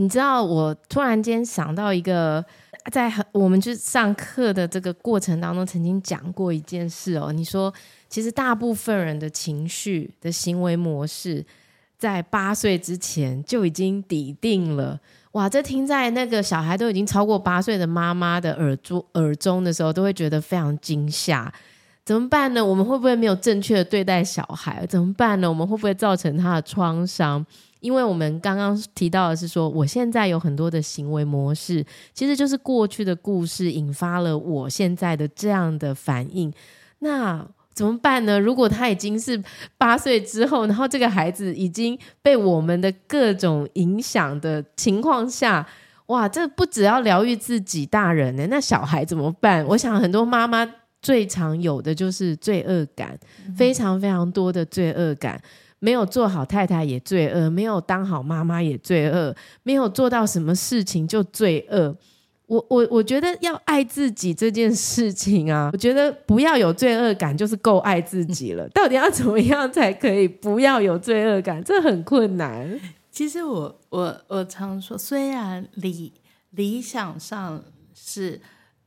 [0.05, 2.45] 你知道，我突然间想到一个，
[2.93, 7.33] 在我们去上课的这个过程当中，曾经讲过一件事哦。
[7.33, 7.73] 你说，
[8.11, 11.43] 其实大部分人的情绪的行为模式，
[11.97, 15.01] 在八岁之前就已经底定了。
[15.33, 21.51] 哇，这听在那个小孩都已经超过八岁的妈妈的耳中耳中的时候，都会觉得非常惊吓。
[22.05, 22.65] 怎么办呢？
[22.65, 24.85] 我们会不会没有正确的对待小孩？
[24.87, 25.49] 怎么办呢？
[25.49, 27.45] 我们会不会造成他的创伤？
[27.81, 36.53] 因为我们刚刚提到的是说，我现在有很多的行为模式，其实就是过去的故事引发了我现在的这样的反应。
[36.99, 38.39] 那怎么办呢？
[38.39, 39.43] 如果他已经是
[39.79, 45.67] 八岁之后，然后这个孩子已经被我们的各种影响的情况下，
[46.07, 49.65] 哇，这不只要疗愈自己大人呢，那小孩怎么办？
[49.67, 50.67] 我想很多妈妈
[51.05, 53.19] 最常有的就是罪恶感，
[53.55, 55.39] 非常非常多的罪恶感，
[55.79, 61.95] 没有做好太太也罪恶，没有当好妈妈也罪恶，没有做到什么事情就罪恶。
[62.47, 68.67] 我我我觉得要爱自己这件事情啊， 我觉得不要有罪恶感就是够爱自己了。
[68.73, 71.63] 到底要怎么样才可以不要有罪恶感？
[71.63, 72.81] 这很困难。
[73.11, 76.13] 其实我我我常说，虽然理
[76.51, 77.63] 理想上
[77.95, 78.41] 是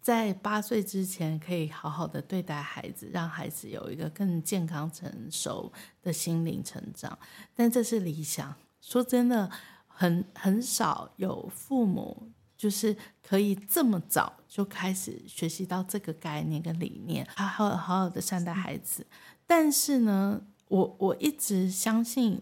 [0.08, 5.70] 在八岁之前可以好好的对待孩子，让孩子有一个更健康成熟
[6.02, 7.20] 的心灵成长，
[7.54, 8.56] 但这是理想。
[8.80, 9.52] 说真的，
[9.86, 12.32] 很很少有父母。
[12.56, 19.06] 就是可以这么早就开始学习到这个概念跟理念，好好好好的善待孩子。
[19.46, 22.42] 但是呢，我我一直相信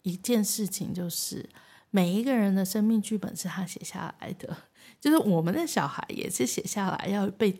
[0.00, 1.48] 一件事情，就是
[1.90, 4.56] 每一个人的生命剧本是他写下来的，
[5.04, 7.54] 就是我们的小孩也是写下来要被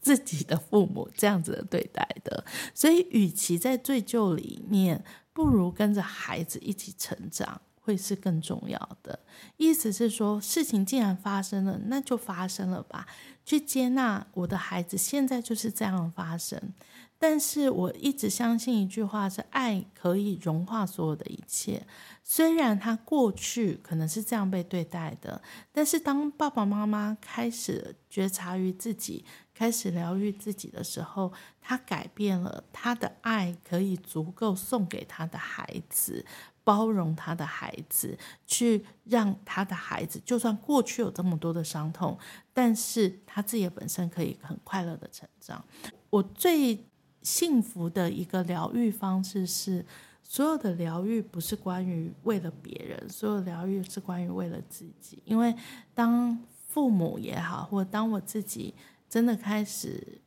[0.00, 2.44] 自己的父母这样子的对待的。
[2.72, 7.60] 所以，与其在罪疚里面，不如跟着孩子一起成长。
[7.84, 9.18] 会是更重要的，
[9.56, 13.08] 意思是说，事情既然发生了，那就发生了吧，
[13.44, 16.56] 去接纳我的孩子现在就是这样发生。
[17.22, 21.86] 但是我一直相信一句话是：爱可以融化所有的一切。
[22.24, 36.26] 虽然他过去可能是这样被对待的，但是当爸爸妈妈开始觉察于自己，开始疗愈自己的时候，他改变了，他的爱可以足够送给他的孩子。
[36.64, 38.16] 包容他的孩子，
[38.46, 42.16] 去让他的孩子，就算过去有这么多的伤痛，
[42.52, 45.64] 但是他自己本身可以很快乐的成长。
[46.08, 46.86] 我最
[47.22, 49.84] 幸福的一个疗愈方式是，
[50.22, 55.22] 所有的疗愈不是关于为了别人，所有疗愈是关于为了自己。
[55.24, 55.54] 因为
[55.94, 58.74] 当父母也好，或者当我自己
[59.08, 60.20] 真的开始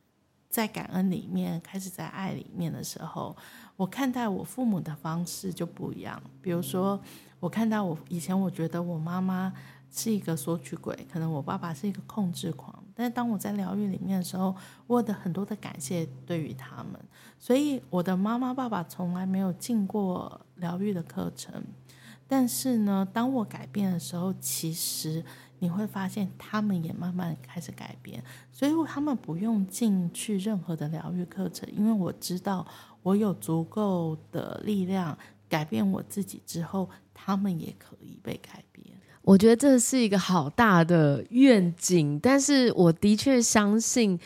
[0.48, 3.36] 在感恩里面，开始在爱里面的时候。
[3.76, 6.18] 我看待我父母的方式就不一样。
[6.40, 6.98] 比如说，
[7.38, 9.52] 我看到我以前，我觉得我妈妈
[9.90, 12.82] 是一个索取鬼，可能我爸爸是一个控制狂。
[12.96, 16.98] 但是当我在疗愈里面的时候，我的很多的感谢对于他们。
[17.38, 21.62] 所以我的妈妈、爸爸从来没有进过疗愈的课程。
[22.26, 25.22] 但是呢，当我改变的时候，其实
[25.58, 28.24] 你会发现他们也慢慢开始改变。
[28.50, 32.66] 所以他们不用进去任何的疗愈课程，因为我知道。
[33.02, 35.16] 我有足够的力量
[35.48, 38.86] 改变我自己之后，他们也可以被改变。
[39.22, 44.18] 我觉得这是一个好大的愿景，但是我的确相信，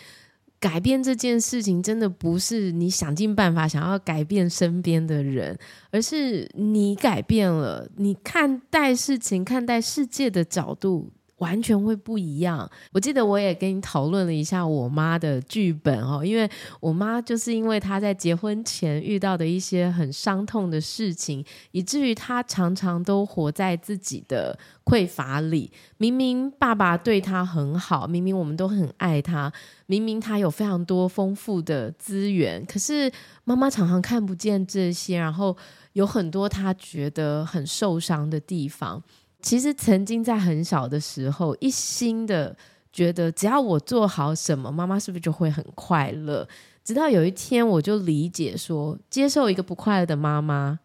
[0.59, 5.59] 改变这件事情真的不是你想尽办法想要改变身边的人，
[5.91, 11.11] 而是你改变了，你看待事情、看待世界的角度。
[11.41, 12.71] 完全会不一样。
[12.93, 16.49] 我记得我也跟你讨论了一下我妈的剧本哦，因为
[16.81, 25.71] 我妈就是因为她在结婚前遇到的一些很伤痛的事情，以至于她常常都活在自己的匮乏里。
[25.97, 29.53] 明明爸爸对她很好，明明我们都很爱她，
[29.87, 33.11] 明明她有非常多丰富的资源，可是
[33.45, 35.57] 妈妈常常看不见这些，然后
[35.95, 39.03] 有很多她觉得很受伤的地方。
[39.43, 42.57] 其实曾经在很小的时候，一心的
[42.93, 46.47] 觉得只要我做好什么，妈妈是不是就会很快乐？
[46.83, 50.79] 直到有一天，我就理解说，接受一个不快乐的妈妈，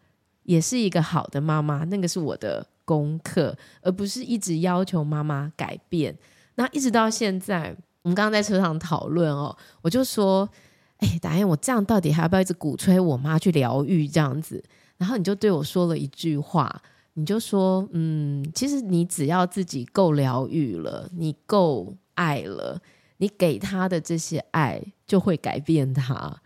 [0.44, 1.84] 也是一个好的妈妈。
[1.84, 6.16] 那个是我的功课，而不是一直要求妈妈改变。
[6.54, 10.48] 那一直到现在，我们刚刚在车上讨论哦，我就说，
[10.98, 14.62] 哎，达彦，我这样到底还要不要一直鼓吹我妈去疗愈这样子？
[14.96, 16.80] 然后你就对我说了一句话。
[17.18, 22.78] 你就说，嗯，其实你只要自己够疗愈了，你够爱了，
[23.16, 26.42] 你给他的这些爱就会改变他。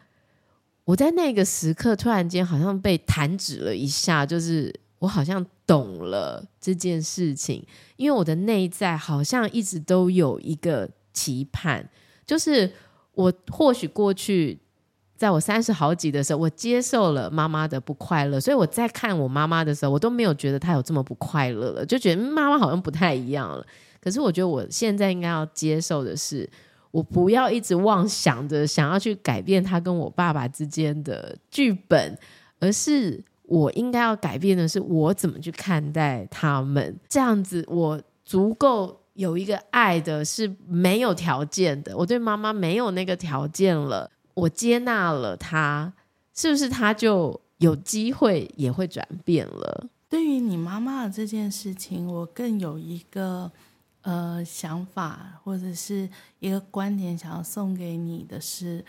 [0.85, 7.67] 我在那个时刻突然间好像被弹指了一下，就是我好像懂了这件事情，
[7.97, 11.91] 因为我的内在好像一直都有一个期盼，
[12.25, 12.73] 就是
[13.15, 14.61] 我或许过去。
[15.21, 23.63] 在我三十好几的时候，我接受了妈妈的不快乐，所以我在看我妈妈的时候，我都没有觉得她有这么不快乐了，就觉得妈妈好像不太一样了。
[24.01, 26.49] 可是我觉得我现在应该要接受的是，
[26.91, 32.19] 我不要一直妄想着想要去改变她跟我爸爸之间的剧本，
[32.59, 36.99] 而是我应该要改变的是我怎么去看待他们。
[37.11, 44.11] 这样子，我足够有一个爱的是没有条件的，我对妈妈没有那个条件了。
[44.41, 45.93] 我接纳了他，
[46.35, 49.89] 是不是他就有机会也会转变了？
[50.09, 53.51] 对于你妈妈的这件事情，我更有一个
[54.03, 58.85] 呃想法，或者是一个观点，想要送给你的是，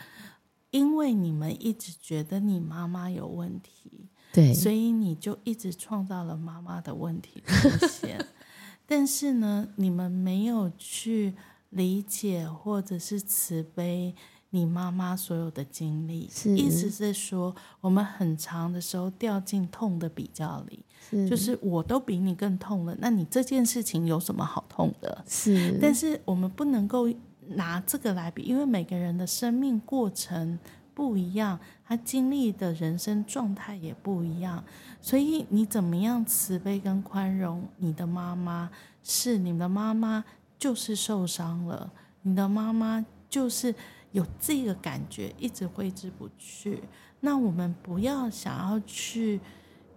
[0.72, 8.26] 因为你们一直觉得你妈妈有问题，对，所以你就一直创造了妈妈的问题出现。
[8.88, 11.34] 但是呢，你们没有去
[11.70, 14.16] 理解或者是慈悲。
[14.54, 25.24] 你妈妈所有的经历，意思是说，我们很长的时候掉进痛的比较里，是就是我都比你更痛了，那你这件事情有什么好痛的？
[25.26, 27.10] 是，但是我们不能够
[27.48, 30.60] 拿这个来比，因为每个人的生命过程
[30.94, 34.62] 不一样，他经历的人生状态也不一样，
[35.00, 38.70] 所以你怎么样慈悲跟宽容你的妈妈，
[39.02, 40.26] 是你的妈妈
[40.60, 41.90] 就是受伤了，
[42.24, 43.74] 你的妈妈就是。
[44.12, 46.84] 有这个感觉一直挥之不去，
[47.20, 49.40] 那我们不要想要去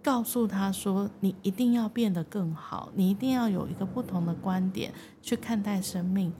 [0.01, 6.33] 告诉他说，你一定要变得更好，你一定要有一个不同的观点去看待生命。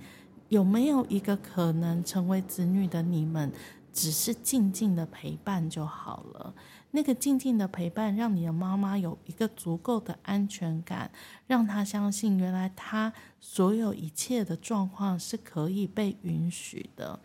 [0.50, 3.52] 有没有一个可能，成为子女的你们，
[3.92, 6.54] 只是静静的陪伴就好了？
[6.92, 11.12] 那个静静的陪伴，让你的妈妈有一个足够的安全感，
[11.48, 13.12] 让她相信，原来她
[13.42, 17.20] 所有一切的状况是可以被允许的。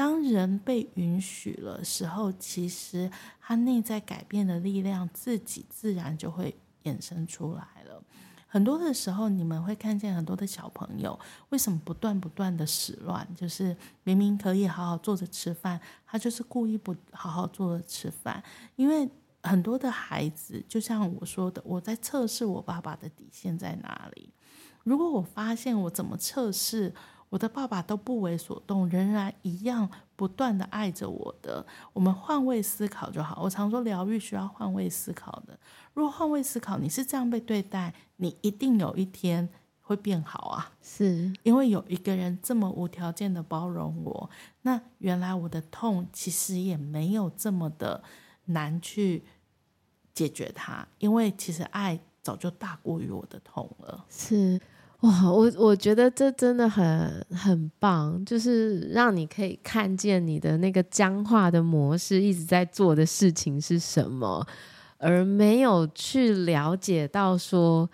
[0.00, 8.02] 当人被允许了时候，其实他内在改变的力量自己自然就会衍生出来了。
[8.48, 11.20] 很多的时候，你们会看见很多的小朋友
[11.50, 18.42] 为什么不断不断的使乱，就是明明可以好好坐着吃饭，他就是故意不好好坐着吃饭。
[18.76, 19.06] 因为
[19.42, 24.32] 很多的孩子，就像我说的，我在测试我爸爸的底线在哪里。
[24.82, 26.94] 如果我发现我怎么测试，
[27.30, 31.64] 我的爸爸都不为所动，仍然一样不断的爱着我的。
[31.92, 33.40] 我们换位思考就好。
[33.42, 35.58] 我常说疗愈需要换位思考的。
[35.94, 39.48] 如果换位思考，你是这样被对待，你一定有一天
[39.80, 40.72] 会变好啊！
[40.82, 44.28] 是因为有一个人这么无条件的包容我，
[44.62, 48.02] 那原来我的痛其实也没有这么的
[48.46, 49.24] 难去
[50.12, 54.04] 解决它，因为其实爱早就大过于我的痛了。
[54.08, 54.60] 是。
[55.00, 64.46] 哇，我我觉得这真的很很棒，就是让你可以看见你的那个僵化的模式一直在做的事情是什么，
[64.98, 67.88] 而没有去了解到说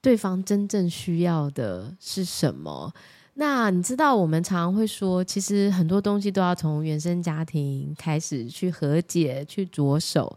[0.00, 2.92] 对方真正需要的是什么。
[3.34, 10.36] 那你知道，我们常常会说，其实很多东西都要从原生家庭开始去和解、去着手。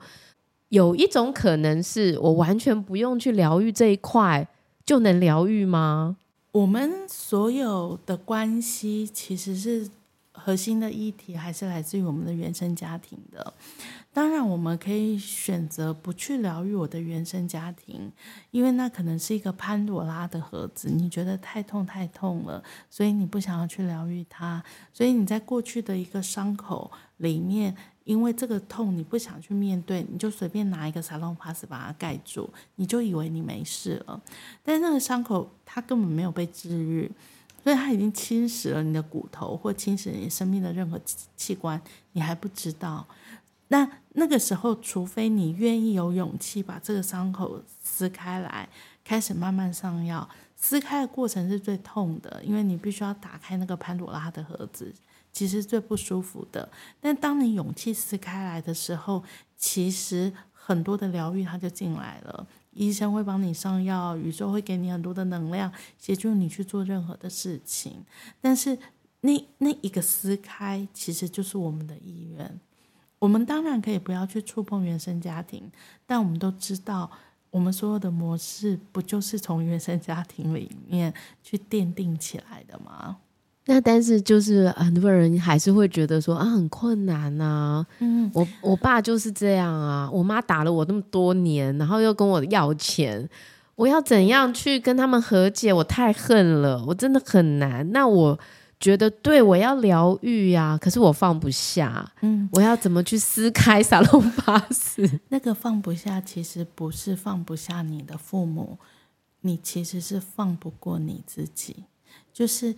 [0.70, 4.48] 有一种可能是我完全不用去疗愈这一块。
[4.86, 6.18] 就能疗愈吗？
[6.52, 9.90] 我们所有的关系其实是
[10.32, 13.54] 核心的议题，还是来自于我们的原生家庭的。
[14.14, 18.12] 当然，我们可以选择不去疗愈我的原生家庭，
[18.52, 20.90] 因为那可能是一个潘朵拉的盒子。
[20.90, 24.64] 你觉得太痛太痛了，所以你不想要去疗愈它，
[24.94, 27.76] 所以你在过去的一个伤口里面。
[28.06, 34.22] 因为这个痛你不想去面对，你就随便拿一个沙龙帕斯把它盖住，你就以为你没事了。
[34.64, 37.12] 但那个伤口它根本没有被治愈，
[37.64, 41.02] 所以它已经侵蚀了你的骨头，或侵蚀你生命的任何
[41.36, 41.82] 器官，
[42.14, 43.06] 你还不知道。
[43.70, 48.70] 那那个时候，除非你愿意有勇气把这个伤口撕开来，
[49.04, 50.30] 开始慢慢上药。
[50.56, 54.94] 撕开的过程是最痛的，因为你必须要打开那个潘朵拉的盒子。
[55.36, 56.72] 其实最不舒服的，
[57.02, 59.22] 但当你勇气撕开来的时候，
[59.58, 62.48] 其实很多的疗愈它就进来了。
[62.72, 68.06] 医生会帮你上药，宇宙会给你很多的能量，协助你去做任何的事情。
[68.40, 68.80] 但是
[69.20, 72.58] 那那一个撕开，其实就是我们的意愿。
[73.20, 75.70] 我们当然可以不要去触碰原生家庭，
[76.06, 77.12] 但我们都知道，
[77.50, 81.14] 我们所有的模式不就是从原生家庭里面
[81.44, 83.18] 去奠定起来的吗？
[83.66, 87.88] 那但是就是很多人还是会觉得说啊很困难呐、啊。
[88.00, 93.28] 嗯，我我爸就是这样啊，我妈打了我那么多年，然后又跟我要钱，
[93.76, 95.74] 我要怎样去跟他们和解？
[95.74, 97.92] 我太恨了，我真的很难。
[97.92, 98.40] 那我。
[98.78, 102.12] 觉得对，我要疗愈呀，可是我放不下。
[102.22, 105.10] 嗯，我要怎么去撕开撒隆巴斯？
[105.30, 108.78] 那个放不下，其实不是放不下你的父母，
[109.42, 111.86] 你其实是放不过你自己。
[112.34, 112.76] 就是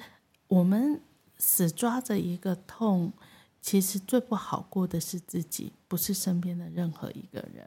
[0.48, 1.02] 我们
[1.38, 3.14] 死抓着一个痛。
[3.60, 7.66] 其实最不好过的是自己，不是身边的任何一个人。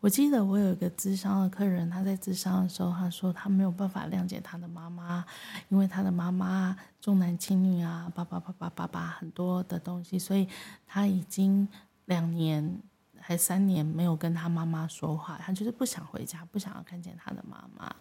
[0.00, 5.24] 我记得我有一个咨商的客人，他在咨商的时候，他说他没有办法谅解他的妈妈，
[5.70, 10.46] 因为他的妈妈重男轻女啊，叭叭叭叭叭叭很多的东西，所以
[10.86, 11.66] 他已经
[12.04, 12.78] 两年
[13.18, 17.96] 还三年没有跟他妈妈说话，他就是不想回家，不想要看见他的妈妈。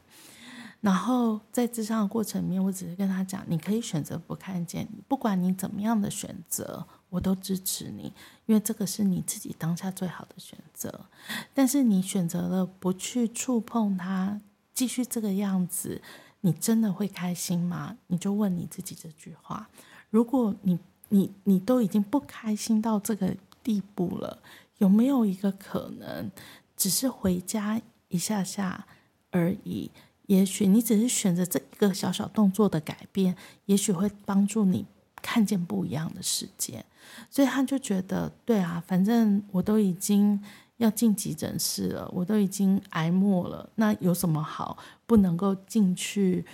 [0.81, 6.85] 然后在咨商的过程里面，我只是跟他讲，你可以选择不看见，不管你怎么样的选择。
[7.09, 8.13] 我都支持你，
[8.45, 11.07] 因为这个是你自己当下最好的选择。
[11.55, 14.39] 但是你选择了不去触碰它，
[14.75, 16.03] 继续这个样子，
[16.41, 17.97] 你真的会开心吗？
[18.05, 19.67] 你就问你自己这句话。
[20.11, 20.77] 如果你
[21.07, 24.37] 你你都已经不开心到这个地步了，
[24.77, 26.29] 有没有一个可能，
[26.77, 28.85] 只是回家一下下
[29.31, 29.89] 而已？
[30.29, 34.85] 也许你只是选择这一个小小动作的改变，也许会帮助你
[35.23, 36.85] 看见不一样的世界。
[37.31, 40.39] 所以他就觉得，对啊，反正我都已经
[40.77, 44.77] 要进急诊室了，我都已经挨末了，那有什么好
[45.07, 46.45] 不能够进去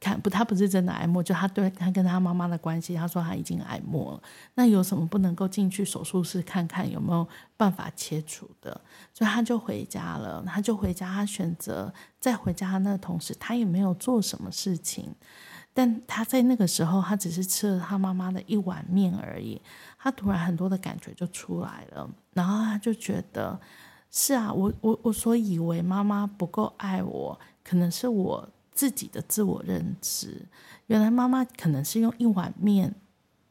[0.00, 0.20] 看？
[0.20, 4.22] 不，他不是真的癌末，就他对他跟他妈妈的关系，他说他已经癌末了，
[4.54, 7.26] 那有什么不能够进去手术室看看有没有
[7.56, 8.80] 办法切除的？
[9.12, 15.14] 所以他就回家了，他就回家，他选择在回家那同时，他也没有做什么事情。
[15.74, 19.60] 但他在那个时候，他只是吃了他妈妈的一碗面而已。
[19.96, 23.60] 他突然很多的感觉就出来了，然后他就觉得，
[24.10, 28.48] 是啊，我我我所以为妈妈不够爱我，可能是我
[28.78, 30.46] 自己的自我认知。
[30.86, 32.94] 原来妈妈可能是用一碗面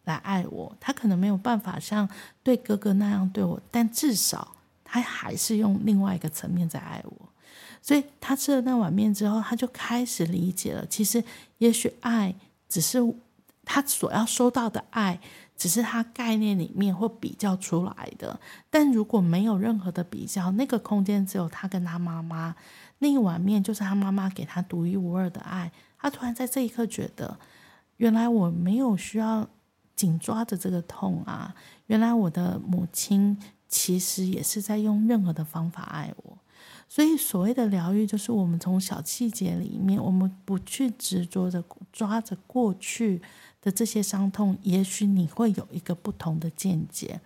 [0.05, 2.07] 来爱我，她可能没有办法像
[2.41, 4.55] 对哥哥那样对我，但至少
[4.85, 7.29] 她还是用另外一个层面在爱我。
[7.81, 10.85] 所以她吃了那碗面之后，她就开始理解了。
[10.85, 11.21] 其实，
[11.57, 12.33] 也许爱
[12.69, 12.99] 只是
[13.65, 15.19] 她所要收到的爱，
[15.57, 18.39] 只是他概念里面或比较出来的。
[18.69, 22.55] 但如果没有任何的比较，那个空间只有他跟他妈妈，
[22.99, 25.71] 那一碗面就是他妈妈给他独一无二的爱。
[25.99, 27.39] 他突然在这一刻觉得，
[27.97, 29.47] 原来我没有需要
[29.95, 31.55] 紧抓着这个痛啊！
[31.87, 33.37] 原来我的母亲
[33.67, 36.37] 其实也是在用任何的方法爱我。
[36.89, 43.21] 所以，所谓的疗愈，就是我们从小细节里面，我们不去执着着抓着过去
[43.61, 44.57] 的这些伤痛。
[44.61, 47.19] 也许你会有一个不同的见解，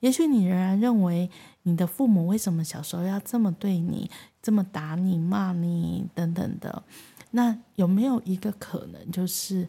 [0.00, 1.30] 也许你仍然认为
[1.62, 4.10] 你的父母为什么小时候要这么对你，
[4.46, 6.84] 这么打你、骂你等等的。
[7.32, 9.68] 那有没有一个可能，就是？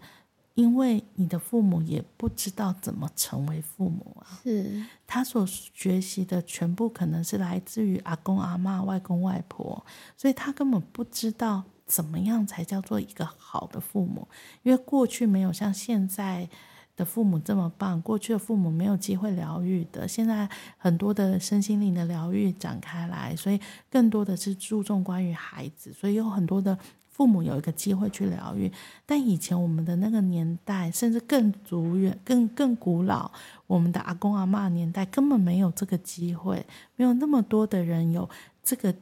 [0.54, 14.28] 因为你的父母也不知道怎么成为父母啊，是他所学习的全部可能是来自于阿公阿妈、外公外婆，所以他根本不知道怎么样才叫做一个好的父母。
[14.64, 16.50] 因为过去没有像现在
[16.98, 23.58] 的父母这么棒，过去的父母没有机会疗愈的，现在很多的身心灵的疗愈展开来，所以
[23.90, 26.78] 更多的是注重关于孩子，所以有很多的。
[27.10, 28.72] 父母有一个机会去疗愈，
[29.04, 33.32] 但以前我们的那个年代，甚至更久远、更更古老，
[33.66, 36.64] 我们的阿公阿嬷年代根本没有这个机会，
[36.96, 38.30] 没有那么多的人有
[38.62, 38.94] 这个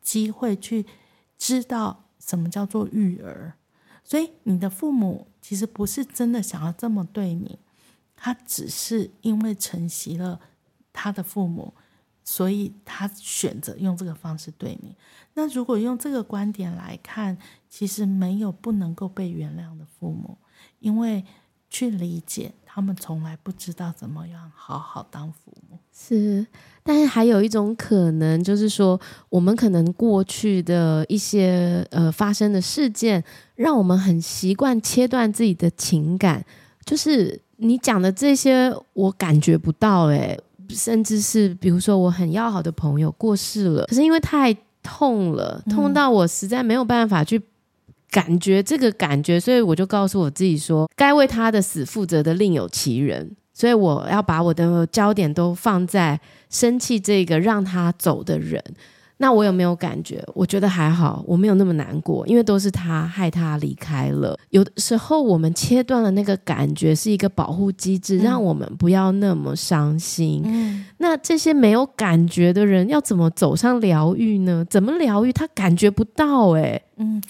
[0.00, 0.86] 机会去
[1.36, 3.52] 知道什么叫做育儿。
[4.08, 7.58] 所以，你的父母其实不是真的想要这么对你，
[8.16, 10.40] 他只是因为承袭了
[10.92, 11.74] 他的父母。
[12.24, 14.94] 所以他选择用这个方式对你。
[15.32, 17.38] 那如果用这个观点来看，
[17.70, 20.36] 其实没有不能够被原谅的父母，
[20.78, 21.24] 因为
[21.70, 25.77] 去理解他们从来不知道怎么样好好当父母。
[25.98, 26.46] 是，
[26.82, 33.22] 但是还有一种可能，就是说我们可能过去的一些呃发生的事件，
[33.56, 36.44] 让我们很习惯切断自己的情感。
[36.84, 40.38] 就是你讲的这些，我感觉不到诶。
[40.70, 47.40] 甚至是比如说我很要好的朋友过世了，可是因为太痛了，痛到我实在没有办法去
[48.10, 58.62] 感觉这个感觉，所以我就告诉我自己说，该为他的死负责的另有其人，所以我要把我的焦点都放在生气这个让他走的人。
[59.20, 60.24] 那我有没有感觉？
[60.32, 64.38] 我觉得还好，我没有那么难过，因为都是他害他离开了。
[64.50, 70.42] 有的时候我们切断了那个感觉，是一个保护机制，嗯、让我们不要那么伤心。
[70.44, 74.64] 嗯、那这些没有感觉的人要怎么走上疗愈呢？
[74.70, 75.32] 怎么疗愈？
[75.32, 76.82] 他感觉不到哎、欸。
[76.98, 77.20] 嗯，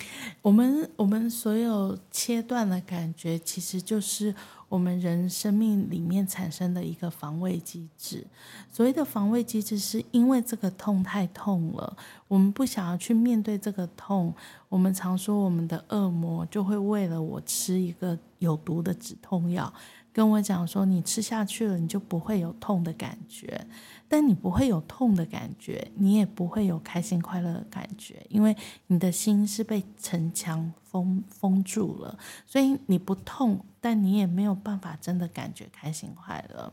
[0.43, 4.35] 我们我们所有切断的感觉，其实就是。
[4.69, 8.27] 我们人生命里面产生的一个防卫机制，
[8.71, 11.97] 所谓的防卫机制，是因为这个痛太痛了，
[12.29, 14.35] 我们不想要去面对这个痛。
[14.69, 19.73] 我们常说，我们的恶魔就会为了我吃一个有毒的止痛药，
[20.13, 23.67] 跟我讲说，你吃下去了，你就不会有痛的感觉。
[24.09, 28.57] 但你不会有痛的感觉，你也不会有开心快乐的感觉，因为
[28.87, 36.73] 你的心是被城墙封封住了，所以你不痛，但你也没有办法真的感觉开心快乐。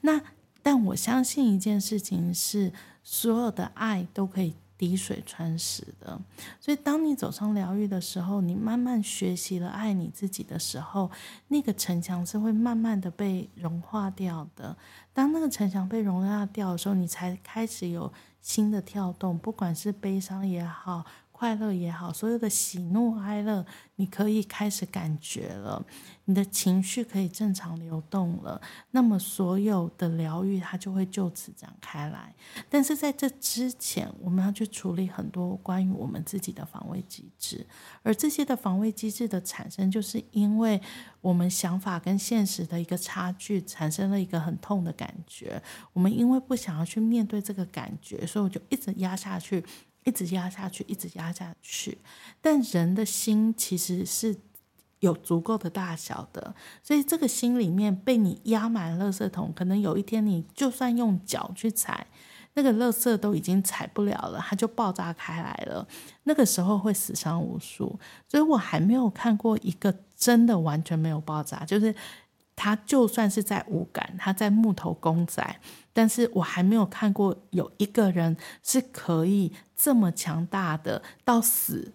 [0.00, 0.20] 那
[0.62, 2.72] 但我相信一件事情是，
[3.02, 4.54] 所有的爱都可以。
[4.78, 6.20] 滴水穿石的，
[6.60, 11.10] 所以当你走上疗愈的时候，你慢慢学习了爱你自己的时候，
[11.48, 14.76] 那个城墙是会慢慢的被融化掉的。
[15.14, 18.12] 当那个城墙被融化掉的时候，你才开始有
[18.42, 21.04] 新的跳动，不管是悲伤也好。
[21.38, 23.66] 快乐也好，所有的喜怒哀乐，
[23.96, 25.84] 你可以开始感觉了，
[26.24, 28.58] 你的情绪可以正常流动了，
[28.92, 32.34] 那么所有的疗愈它就会就此展开来。
[32.70, 37.66] 但是在这之前，我们要去处理很多关于我们自己的防卫机制，
[38.02, 40.80] 而这些的防卫机制的产生，就是因为
[41.20, 45.62] 我们想法跟现实的一个差距，产生了一个很痛的感觉。
[45.92, 49.62] 我们因为不想要去面对这个感觉，所以我就一直压下去。
[50.06, 51.98] 一直压下去，一直压下去。
[52.40, 54.34] 但人的心其实是
[55.00, 62.06] 有足够的大小的，所以这个心里面被你压满了垃圾桶，可能有一天你就算用脚去踩，
[62.54, 65.86] 那个垃圾都已经踩不了了，它就爆炸开来了。
[66.22, 67.98] 那个时候会死伤无数。
[68.28, 71.94] 所以我还没有看过一个真的完全没有爆炸，就是。
[72.56, 75.60] 他就算是在五感，他在木头公仔，
[75.92, 81.92] 但是我还没有看过有一个人是可以这么强大的，到死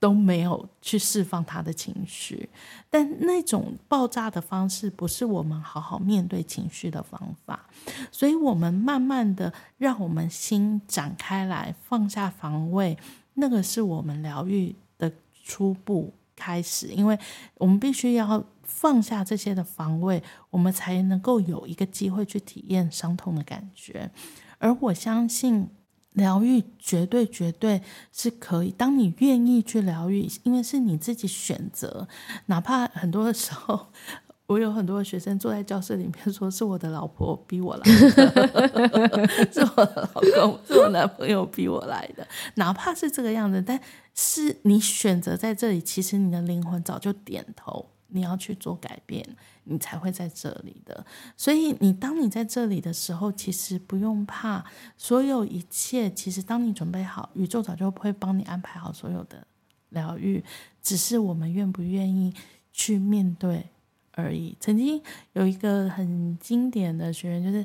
[0.00, 2.48] 都没有去释放他的情绪。
[2.88, 7.66] 但那种爆炸的方式，不是我们好好面对情绪的方法。
[8.10, 12.96] 所以，我们慢慢的让我们心展开来，放下防卫，
[13.34, 15.12] 那个是我们疗愈的
[15.44, 17.18] 初步开始，因为
[17.56, 18.42] 我们必须要。
[18.68, 24.10] 放下这些的防卫，我们才能够有一个机会去体验伤痛的感觉。
[24.58, 25.68] 而我相信，
[26.12, 28.70] 疗愈绝对绝对是可以。
[28.70, 32.06] 当你愿意去疗愈，因为是你自己选择，
[32.46, 33.88] 哪怕很多的时候，
[34.46, 43.78] 我有很多的学生坐在教室里面说：“是我的老婆逼我来的， 是我的老公，是我男朋友逼我来的。”哪怕是这个样子，但
[44.14, 47.90] 是你选择在这里，其实你的灵魂早就点头。
[48.08, 49.24] 你要去做改变，
[49.64, 51.04] 你才会在这里的。
[51.36, 54.64] 所以，你当你在这里的时候，其实不用怕，
[54.96, 59.46] 所有一切，其实当你准备好，宇宙早就会帮你安排好所有的
[59.90, 60.42] 疗愈，
[60.82, 62.32] 只是我们愿不愿意
[62.72, 63.66] 去面对
[64.12, 64.56] 而已。
[64.58, 65.02] 曾经
[65.34, 67.64] 有一个很经典的学员，就是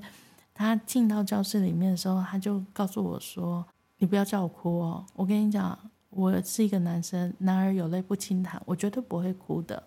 [0.53, 3.65] 他进到教室里面的时候，他就告诉我说
[3.99, 5.77] ：“你不要叫我哭哦，我跟你讲，
[6.09, 9.81] 我是一个男生，男儿有泪不轻弹，我绝对不会哭的。”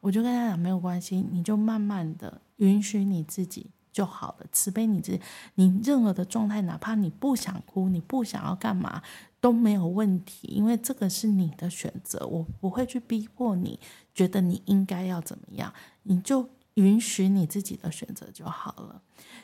[0.00, 5.20] 我就跟他讲没有关系，你就慢慢的允许你自己就好了，慈悲你自己，
[5.56, 9.02] 你任何的状态，哪怕你不想哭，你不想要干嘛
[9.40, 13.78] 都没有问题，因为这个是你的选择，我不会去逼迫你，
[14.14, 15.72] 觉得你应该要怎么样，
[16.04, 19.02] 你就允许你自己的选择就好了。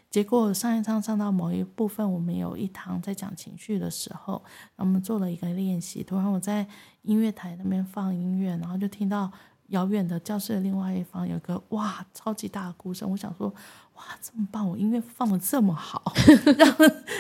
[0.09, 4.42] 结果上一堂上到某一部分，我们有一堂在讲情绪的时候，
[4.76, 6.66] 我们做了一个练习，突然我在
[7.02, 9.30] 音乐台那边放音乐，然后就听到。
[9.68, 13.48] 遥远的教室的另外一方有个哇超级大的哭声，我想说
[13.94, 16.12] 哇这么棒，我音乐放的这么好，
[16.56, 16.76] 让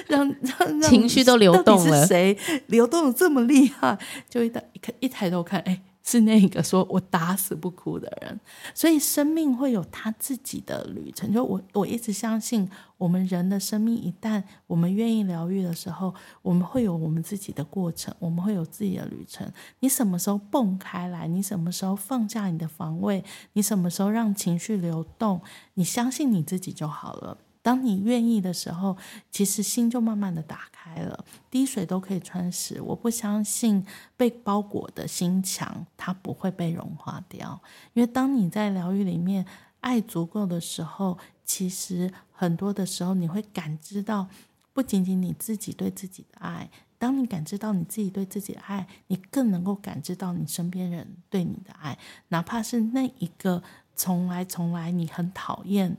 [0.06, 3.98] 让让让情绪都流动了，是谁流动的这么厉害？
[4.28, 5.82] 就一抬一看一抬头看，哎。
[6.08, 8.38] 是那个说我打死不哭的人，
[8.72, 11.32] 所以生命会有他自己的旅程。
[11.32, 19.52] 就我我一直相信，我们人的生命一旦我们愿意疗愈的时候，我们会有我们自己的过程，我们会有自己的旅程。
[19.80, 21.26] 你什么时候蹦开来？
[21.26, 23.24] 你什么时候放下你的防卫？
[23.54, 25.40] 你什么时候让情绪流动？
[25.74, 27.38] 你相信你自己就好了。
[27.66, 28.96] 当你愿意的时候，
[29.32, 32.80] 其实心就慢慢的打开了，滴水都可以穿石。
[32.80, 33.84] 我不相信
[34.16, 37.60] 被包裹的心墙，它不会被融化掉。
[37.94, 39.44] 因为当你在疗愈里面
[39.80, 44.28] 爱足够的时候，其实很多的时候你会感知到，
[44.72, 46.70] 不仅仅你自己对自己的爱。
[46.98, 51.98] 当你感知到你自己对自己的爱，你更能够感知到你身边人对你的爱，
[52.28, 53.64] 哪怕是那一个
[53.96, 55.96] 从来从来你很讨厌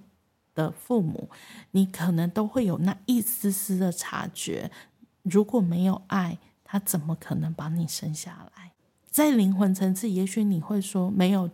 [0.58, 1.30] 的父母，
[1.72, 4.72] 你可能都会有那一丝丝的察觉。
[5.22, 8.72] 如果没有爱，他怎么可能把你生下来？
[9.12, 11.50] 在灵魂层次，也许你会说没有。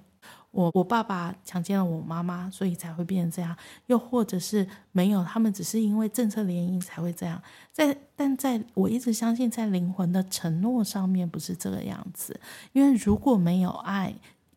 [0.51, 3.57] 我我爸爸强奸了我妈妈，所以才会变成这样。
[3.87, 7.41] 又或者是没有，他们只是因为政策联姻才会这样。
[7.71, 12.39] 在但在我一直相信，在灵魂的承诺上面不是这个样子。
[12.71, 14.13] 因为如果没有爱，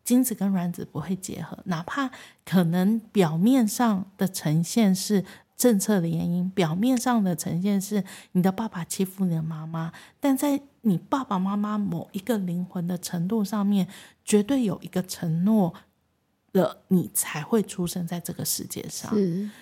[0.07, 2.09] 精子跟卵子不会结合，哪怕
[2.45, 5.25] 可能表面上的呈现是
[5.57, 9.91] 政策的原因，表面上的呈现是你的爸爸欺负你的妈妈，
[10.21, 13.89] 但在你爸爸妈妈某一个灵魂的程度上面，
[14.23, 15.73] 绝对有一个承诺。
[16.53, 19.13] 了，你才会出生在这个世界上。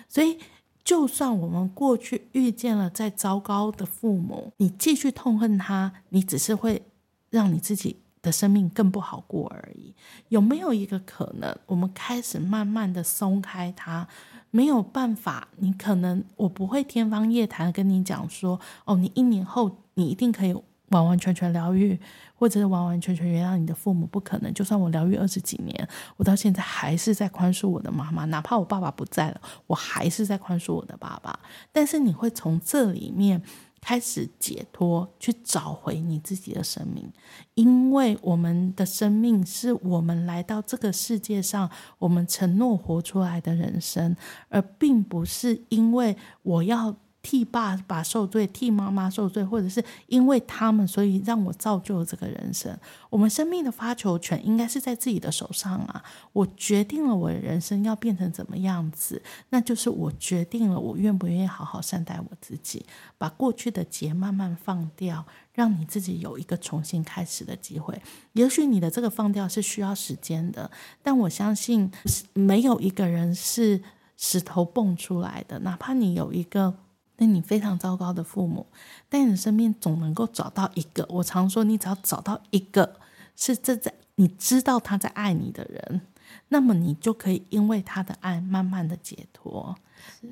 [0.08, 0.38] 所以
[0.84, 6.86] 就算我们过去遇见了再糟糕的父母，你继续痛恨他，你只是会
[7.28, 9.94] 让你自己的生命更不好过而已。
[10.28, 14.06] 有没有一个可能，我们开始慢慢的松开他？
[14.50, 20.54] 没有办法，你可能我不会天方夜谭跟你讲说，哦，你一年后你一定可以
[20.88, 21.98] 完完全全疗愈。
[22.38, 24.52] 或者是完完全全原谅你的父母，不可能。
[24.52, 31.40] 就算我疗愈二十几年，我到现在还是在宽恕我的妈妈，哪怕我爸爸不在了，我还是在宽恕我的爸爸。
[31.72, 33.40] 但是你会从这里面
[33.86, 37.08] 开始解脱，去找回你自己的生命，
[37.54, 41.70] 因为我们的生命是我们来到这个世界上，
[42.00, 44.16] 我们承诺活出来的人生，
[44.48, 46.96] 而并不是因为我要。
[47.26, 52.78] 替爸爸受罪，替妈妈受罪，或者是因为他们，所以让我造就了这个人生。
[53.10, 56.04] 我们生命的发球权应该是在自己的手上啊！
[56.32, 62.86] 我决定了我的人生要变成怎么样子，那就是我决定了我愿不愿意好好善待我自己，
[63.18, 68.00] 把过去的结慢慢放掉，让你自己有一个重新开始的机会。
[68.34, 70.70] 也许你的这个放掉是需要时间的，
[71.02, 71.90] 但我相信
[72.34, 73.82] 没有一个人是
[74.16, 76.76] 石头蹦出来的，哪怕你有一个。
[77.18, 78.66] 那你非常糟糕的父母，
[79.08, 81.06] 但你身边总能够找到一个。
[81.08, 82.96] 我常说，你只要找到一个
[83.36, 86.02] 是这在你知道他在爱你的人，
[86.48, 89.76] 那么你就可以因为他的爱慢慢的解脱。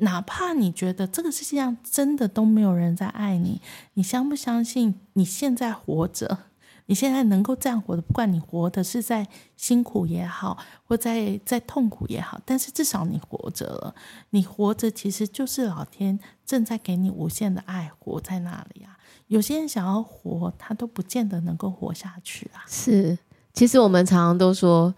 [0.01, 3.61] 哪怕你觉得这个世界上真的都没有人在爱你，
[3.95, 6.39] 你相不相信你现在活着？
[6.87, 9.27] 你现在能够这样活的，不管你活的是在
[9.57, 13.95] 辛苦也好，或在在痛苦也好，但是至少你活着了。
[14.31, 18.99] 你活着其实就是老天正在给你无限的爱，活在那里啊。
[19.29, 22.61] 有些人想要活，他都不见得能够活下去啊。
[22.67, 23.17] 是，
[23.55, 24.95] 其实我们常常都说，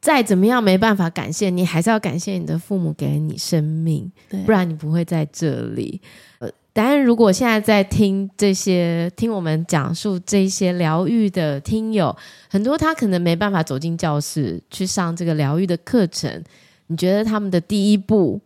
[0.00, 6.00] 再怎么样没办法感谢你，还是要感谢你的父母给了你生命，对，不然你不会在这里。
[6.38, 6.48] 呃。
[6.72, 12.16] 当然，如果现在在听这些，听我们讲述这些疗愈的听友，
[12.48, 16.42] 很多他可能没办法走进教室去上这个疗愈的课程。
[16.86, 18.40] 你觉得他们的第一步，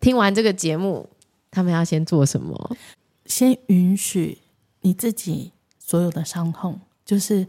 [0.00, 1.08] 听完这个节目，
[1.50, 2.76] 他们要先做什么？
[3.26, 4.38] 先允许
[4.80, 7.46] 你自己所有的伤痛，就是。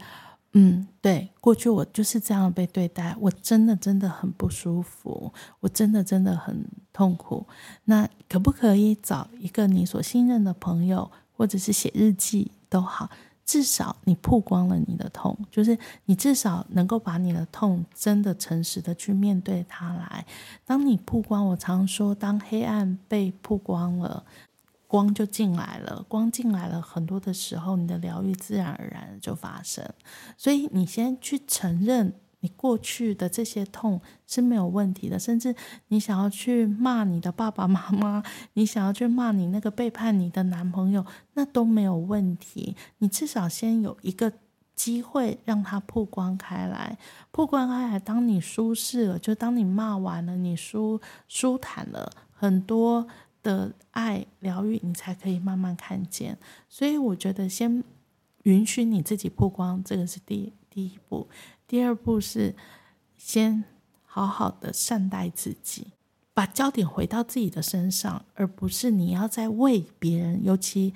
[0.52, 7.46] 嗯，对，过去我就是这样被对待，我真的真的很不舒服，我真的真的很痛苦。
[7.84, 13.10] 那可不可以找一个你所信任的朋友，或者是写日记都好，
[13.44, 20.24] 至少你曝光了你的痛，就是你至少能够把你的痛真的诚实的去面对它来。
[20.64, 24.24] 当你曝光，我常说，当黑暗被曝光了。
[24.88, 29.84] 光就进来了，光进来了，很多的时候，你的疗愈自然而然就发生。
[30.36, 35.54] 所以你先去承认你过去的这些痛是没有问题的，甚至
[35.88, 38.22] 你想要去骂你的爸爸妈妈，
[38.54, 42.74] 你想要去骂你那个背叛你的男朋友，那都没有问题。
[42.96, 44.32] 你至少先有一个
[44.74, 46.96] 机会让它曝光开来，
[47.30, 47.98] 曝光开来。
[47.98, 53.06] 当你舒适了，就当你骂完了，你舒舒坦了很多。
[53.42, 56.38] 的爱疗愈，你才可以慢慢看见。
[56.68, 57.82] 所以我觉得，先
[58.44, 61.28] 允许你自己曝光，这个是第第一步。
[61.66, 62.54] 第二步是
[63.16, 63.64] 先
[64.04, 65.88] 好好的善待自己，
[66.32, 70.42] 把焦点回到自己的身上，而不是你要在为别人。
[70.42, 70.94] 尤其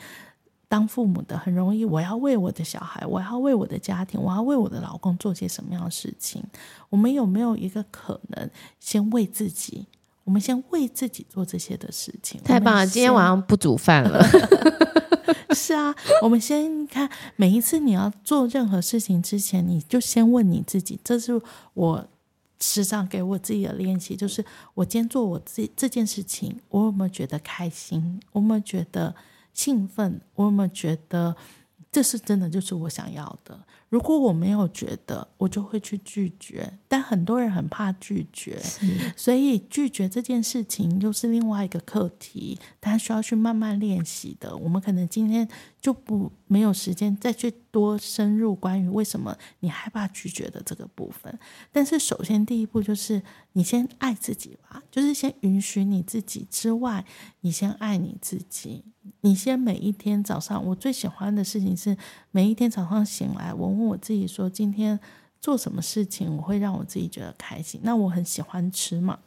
[0.69, 6.43] 当父母的，很容易我要为我的小孩，我要为我的家庭，我要为我的老公做些什么样的事情？
[6.89, 9.87] 我们有没有一个可能，先为自己？
[10.25, 12.87] 我们先为自己做这些的事情，太棒了！
[12.87, 14.25] 今天晚上不煮饭了。
[15.55, 20.99] 是啊，我们先看每一次你要做任何事情之前，你就先问你自己。
[21.05, 21.41] 这是
[21.75, 22.07] 我
[22.59, 24.45] 时常给我自己的练习，就是
[24.75, 28.21] 我今天做我自己这件事情，我有没有觉得开心？
[28.33, 29.15] 我有没有觉得
[29.53, 30.21] 兴奋？
[30.35, 31.37] 我有没有觉得
[31.93, 33.61] 这是真的就是我想要的。
[33.91, 36.79] 如果我没有觉得，我就会去拒绝。
[36.89, 38.59] 但很多人很怕拒绝，
[39.15, 44.57] 所以拒绝这件事情又是另外一个课题，他需要去慢慢练习的。
[44.57, 45.47] 我们可能今天
[45.83, 51.37] 就不没有时间再去多深入关于为什么你害怕拒绝的这个部分。
[51.73, 53.21] 但是首先第一步就是
[53.55, 57.05] 你先爱自己吧，就是先允许你自己之外，
[57.41, 58.85] 你先爱你自己。
[59.23, 61.97] 你先每一天早上，我最喜欢的事情是
[62.31, 64.99] 每一天早上醒来，我问我自己说，今天
[65.41, 67.81] 做什么事情我会让我自己觉得开心？
[67.83, 69.19] 那我很喜欢吃嘛，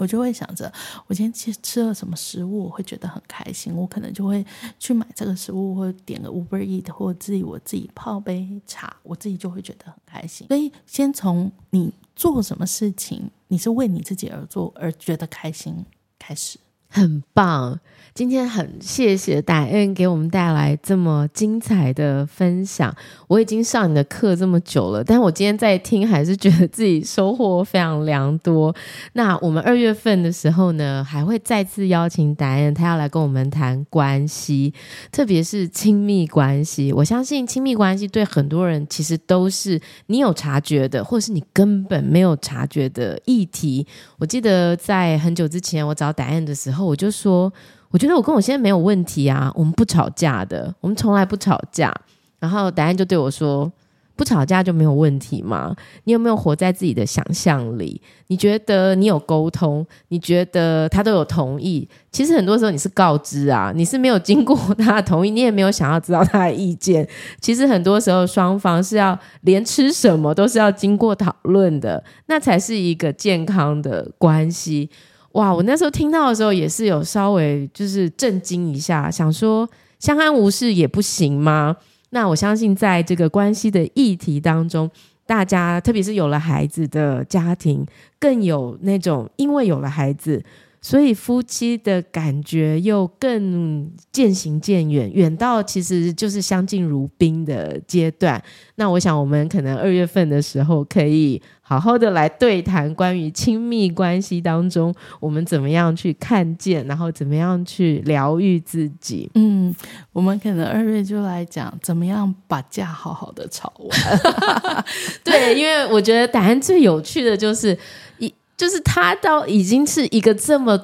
[0.00, 0.72] 我就会想着
[1.06, 3.74] 我今天吃吃了什么食物，我会觉得很开心。
[3.74, 4.44] 我可能就会
[4.78, 10.46] 去买这个食物，或点个 Uber Eat，或自己我自己泡杯茶，我自己就会觉得很开心。
[10.48, 15.84] 所以，先从你做什么事情，你是为你自己而做而觉得开心
[16.18, 16.58] 开始，
[16.90, 17.80] 很棒。
[18.12, 22.94] 今天很谢谢 Diane 给我们带来这么精彩的分享。
[23.28, 28.74] 我已经上你的课这么久了，但我今天在听，还是觉得自己收获非常良多。
[29.12, 34.74] 那我们二月份的时候呢，还会再次邀请 Diane，他要来跟我们谈关系，
[35.12, 36.92] 特别是亲密关系。
[36.92, 43.86] 我相信亲密关系对很多人其实都是你有察觉的，或是你根本没有察觉的议题。
[44.18, 47.52] 我记得在很久之前，我找 Diane 的时候，我就说。
[47.92, 51.92] 我觉得我跟我先生没有问题啊，我们不吵架的，我们从来不吵架。
[52.38, 53.68] 然后答案就对我说
[54.14, 55.74] ：“不吵架就没有问题吗？
[56.04, 58.00] 你有没有活在自己的想象里？
[58.28, 59.84] 你觉得你有沟通？
[60.06, 61.88] 你觉得他都有同意？
[62.12, 67.04] 其实很多时候你是告知啊，你是没有经过 他的同意，你也没有想要知道他的意见。
[67.40, 74.88] 其实很多时候双方是要连吃什么都是要经过讨论的，那才是一个健康的关系。”
[75.32, 75.54] 哇！
[75.54, 79.68] 我那时候听到的时候也是有稍微就是震惊一下，想说
[79.98, 81.76] 相安无事也不行吗？
[82.10, 84.90] 那我相信在这个关系的议题当中，
[85.26, 87.86] 大家特别是有了孩子的家庭，
[88.18, 90.42] 更有那种因为有了孩子。
[90.82, 98.42] 所以夫妻的感觉又更渐行渐远，远到其实就是相敬如宾的阶段。
[98.76, 109.30] 那我想，我们可能二月份的时候可以好好的来对谈关于亲密关系当中，我们怎么样去看见，然后怎么样去疗愈自己。
[109.34, 109.74] 嗯，
[110.12, 114.84] 我们可能二月就来讲怎么样把架好好的吵完。
[115.22, 117.76] 对，因为我觉得答案最有趣的就是
[118.18, 118.32] 一。
[118.60, 120.76] 就是他到已经是一个这么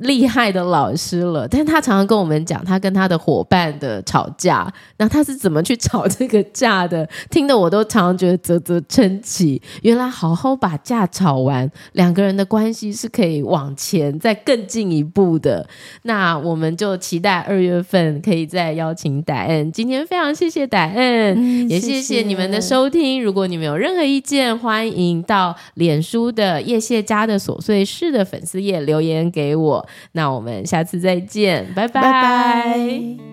[0.00, 4.66] 厉害的老师了，但他常常跟我们讲他跟他的伙伴的吵架，
[4.96, 7.08] 那他是怎么去吵这个架的？
[7.30, 9.62] 听得我都常常觉得啧啧称奇。
[9.82, 15.64] 原来好好把架吵完，两个人的关系是可以往前再更进一步的。
[16.02, 19.70] 那我们就期待二月份可以再邀请 Diane。
[19.70, 23.22] 今天非常谢谢 Diane，嗯，也谢谢你们的收听。
[23.22, 29.67] 如果你们有任何意见，欢迎到脸书的叶谢家的琐碎事的粉丝页留言给我。
[30.12, 33.27] 那我们下次再见，拜拜。